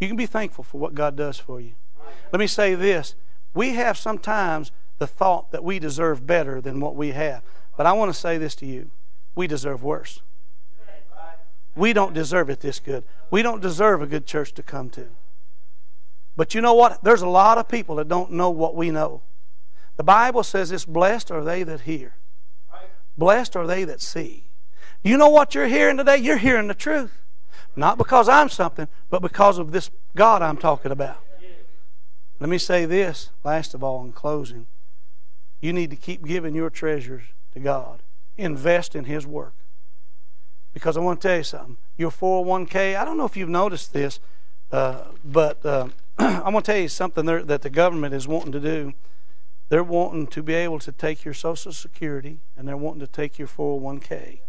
You 0.00 0.08
can 0.08 0.16
be 0.16 0.26
thankful 0.26 0.64
for 0.64 0.78
what 0.78 0.94
God 0.94 1.16
does 1.16 1.38
for 1.38 1.60
you. 1.60 1.72
Let 2.32 2.40
me 2.40 2.46
say 2.46 2.74
this. 2.74 3.14
We 3.54 3.74
have 3.74 3.96
sometimes 3.96 4.72
the 4.98 5.06
thought 5.06 5.50
that 5.52 5.64
we 5.64 5.78
deserve 5.78 6.26
better 6.26 6.60
than 6.60 6.80
what 6.80 6.96
we 6.96 7.10
have. 7.10 7.42
But 7.76 7.86
I 7.86 7.92
want 7.92 8.12
to 8.12 8.18
say 8.18 8.38
this 8.38 8.54
to 8.56 8.66
you. 8.66 8.90
We 9.34 9.46
deserve 9.46 9.82
worse. 9.82 10.20
We 11.76 11.92
don't 11.92 12.14
deserve 12.14 12.48
it 12.50 12.60
this 12.60 12.80
good. 12.80 13.04
We 13.30 13.42
don't 13.42 13.60
deserve 13.60 14.00
a 14.00 14.06
good 14.06 14.26
church 14.26 14.52
to 14.54 14.62
come 14.62 14.90
to. 14.90 15.08
But 16.34 16.54
you 16.54 16.60
know 16.60 16.74
what? 16.74 17.04
There's 17.04 17.22
a 17.22 17.28
lot 17.28 17.58
of 17.58 17.68
people 17.68 17.96
that 17.96 18.08
don't 18.08 18.32
know 18.32 18.50
what 18.50 18.74
we 18.74 18.90
know. 18.90 19.22
The 19.96 20.04
Bible 20.04 20.42
says 20.42 20.72
it's 20.72 20.84
blessed 20.84 21.30
are 21.30 21.44
they 21.44 21.62
that 21.62 21.82
hear. 21.82 22.14
Blessed 23.16 23.56
are 23.56 23.66
they 23.66 23.84
that 23.84 24.00
see. 24.00 24.48
You 25.02 25.16
know 25.16 25.28
what 25.28 25.54
you're 25.54 25.68
hearing 25.68 25.96
today? 25.96 26.16
You're 26.16 26.36
hearing 26.38 26.68
the 26.68 26.74
truth. 26.74 27.22
Not 27.76 27.98
because 27.98 28.28
I'm 28.28 28.48
something, 28.48 28.88
but 29.10 29.22
because 29.22 29.58
of 29.58 29.72
this 29.72 29.90
God 30.14 30.42
I'm 30.42 30.56
talking 30.56 30.92
about. 30.92 31.22
Let 32.40 32.50
me 32.50 32.58
say 32.58 32.84
this, 32.84 33.30
last 33.44 33.74
of 33.74 33.82
all, 33.82 34.04
in 34.04 34.12
closing. 34.12 34.66
You 35.60 35.72
need 35.72 35.90
to 35.90 35.96
keep 35.96 36.24
giving 36.24 36.54
your 36.54 36.70
treasures 36.70 37.22
to 37.52 37.60
God. 37.60 38.02
Invest 38.36 38.94
in 38.94 39.04
His 39.04 39.26
work. 39.26 39.54
Because 40.76 40.98
I 40.98 41.00
want 41.00 41.22
to 41.22 41.28
tell 41.28 41.38
you 41.38 41.42
something. 41.42 41.78
Your 41.96 42.10
401k, 42.10 42.98
I 42.98 43.04
don't 43.06 43.16
know 43.16 43.24
if 43.24 43.34
you've 43.34 43.48
noticed 43.48 43.94
this, 43.94 44.20
uh, 44.70 45.04
but 45.24 45.64
uh, 45.64 45.88
I'm 46.18 46.52
going 46.52 46.56
to 46.56 46.60
tell 46.60 46.76
you 46.76 46.88
something 46.88 47.24
that 47.24 47.62
the 47.62 47.70
government 47.70 48.12
is 48.12 48.28
wanting 48.28 48.52
to 48.52 48.60
do. 48.60 48.92
They're 49.70 49.82
wanting 49.82 50.26
to 50.26 50.42
be 50.42 50.52
able 50.52 50.78
to 50.80 50.92
take 50.92 51.24
your 51.24 51.32
Social 51.32 51.72
Security 51.72 52.40
and 52.58 52.68
they're 52.68 52.76
wanting 52.76 53.00
to 53.00 53.06
take 53.06 53.38
your 53.38 53.48
401k. 53.48 54.40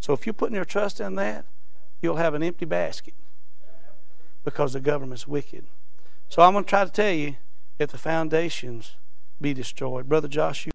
So 0.00 0.12
if 0.12 0.26
you're 0.26 0.32
putting 0.32 0.56
your 0.56 0.64
trust 0.64 0.98
in 0.98 1.14
that, 1.14 1.44
you'll 2.02 2.16
have 2.16 2.34
an 2.34 2.42
empty 2.42 2.64
basket 2.64 3.14
because 4.42 4.72
the 4.72 4.80
government's 4.80 5.28
wicked. 5.28 5.66
So 6.30 6.42
I'm 6.42 6.54
going 6.54 6.64
to 6.64 6.68
try 6.68 6.84
to 6.84 6.90
tell 6.90 7.12
you 7.12 7.36
if 7.78 7.92
the 7.92 7.98
foundations 7.98 8.96
be 9.40 9.54
destroyed. 9.54 10.08
Brother 10.08 10.26
Josh, 10.26 10.66
you. 10.66 10.72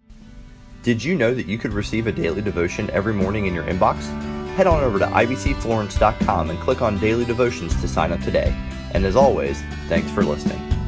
Did 0.82 1.04
you 1.04 1.16
know 1.16 1.34
that 1.34 1.44
you 1.44 1.58
could 1.58 1.74
receive 1.74 2.06
a 2.06 2.12
daily 2.12 2.40
devotion 2.40 2.88
every 2.92 3.12
morning 3.12 3.44
in 3.44 3.52
your 3.52 3.64
inbox? 3.64 4.39
Head 4.56 4.66
on 4.66 4.82
over 4.82 4.98
to 4.98 5.06
ibcflorence.com 5.06 6.50
and 6.50 6.58
click 6.60 6.82
on 6.82 6.98
Daily 6.98 7.24
Devotions 7.24 7.80
to 7.80 7.88
sign 7.88 8.12
up 8.12 8.20
today. 8.20 8.54
And 8.92 9.04
as 9.04 9.16
always, 9.16 9.62
thanks 9.88 10.10
for 10.10 10.24
listening. 10.24 10.79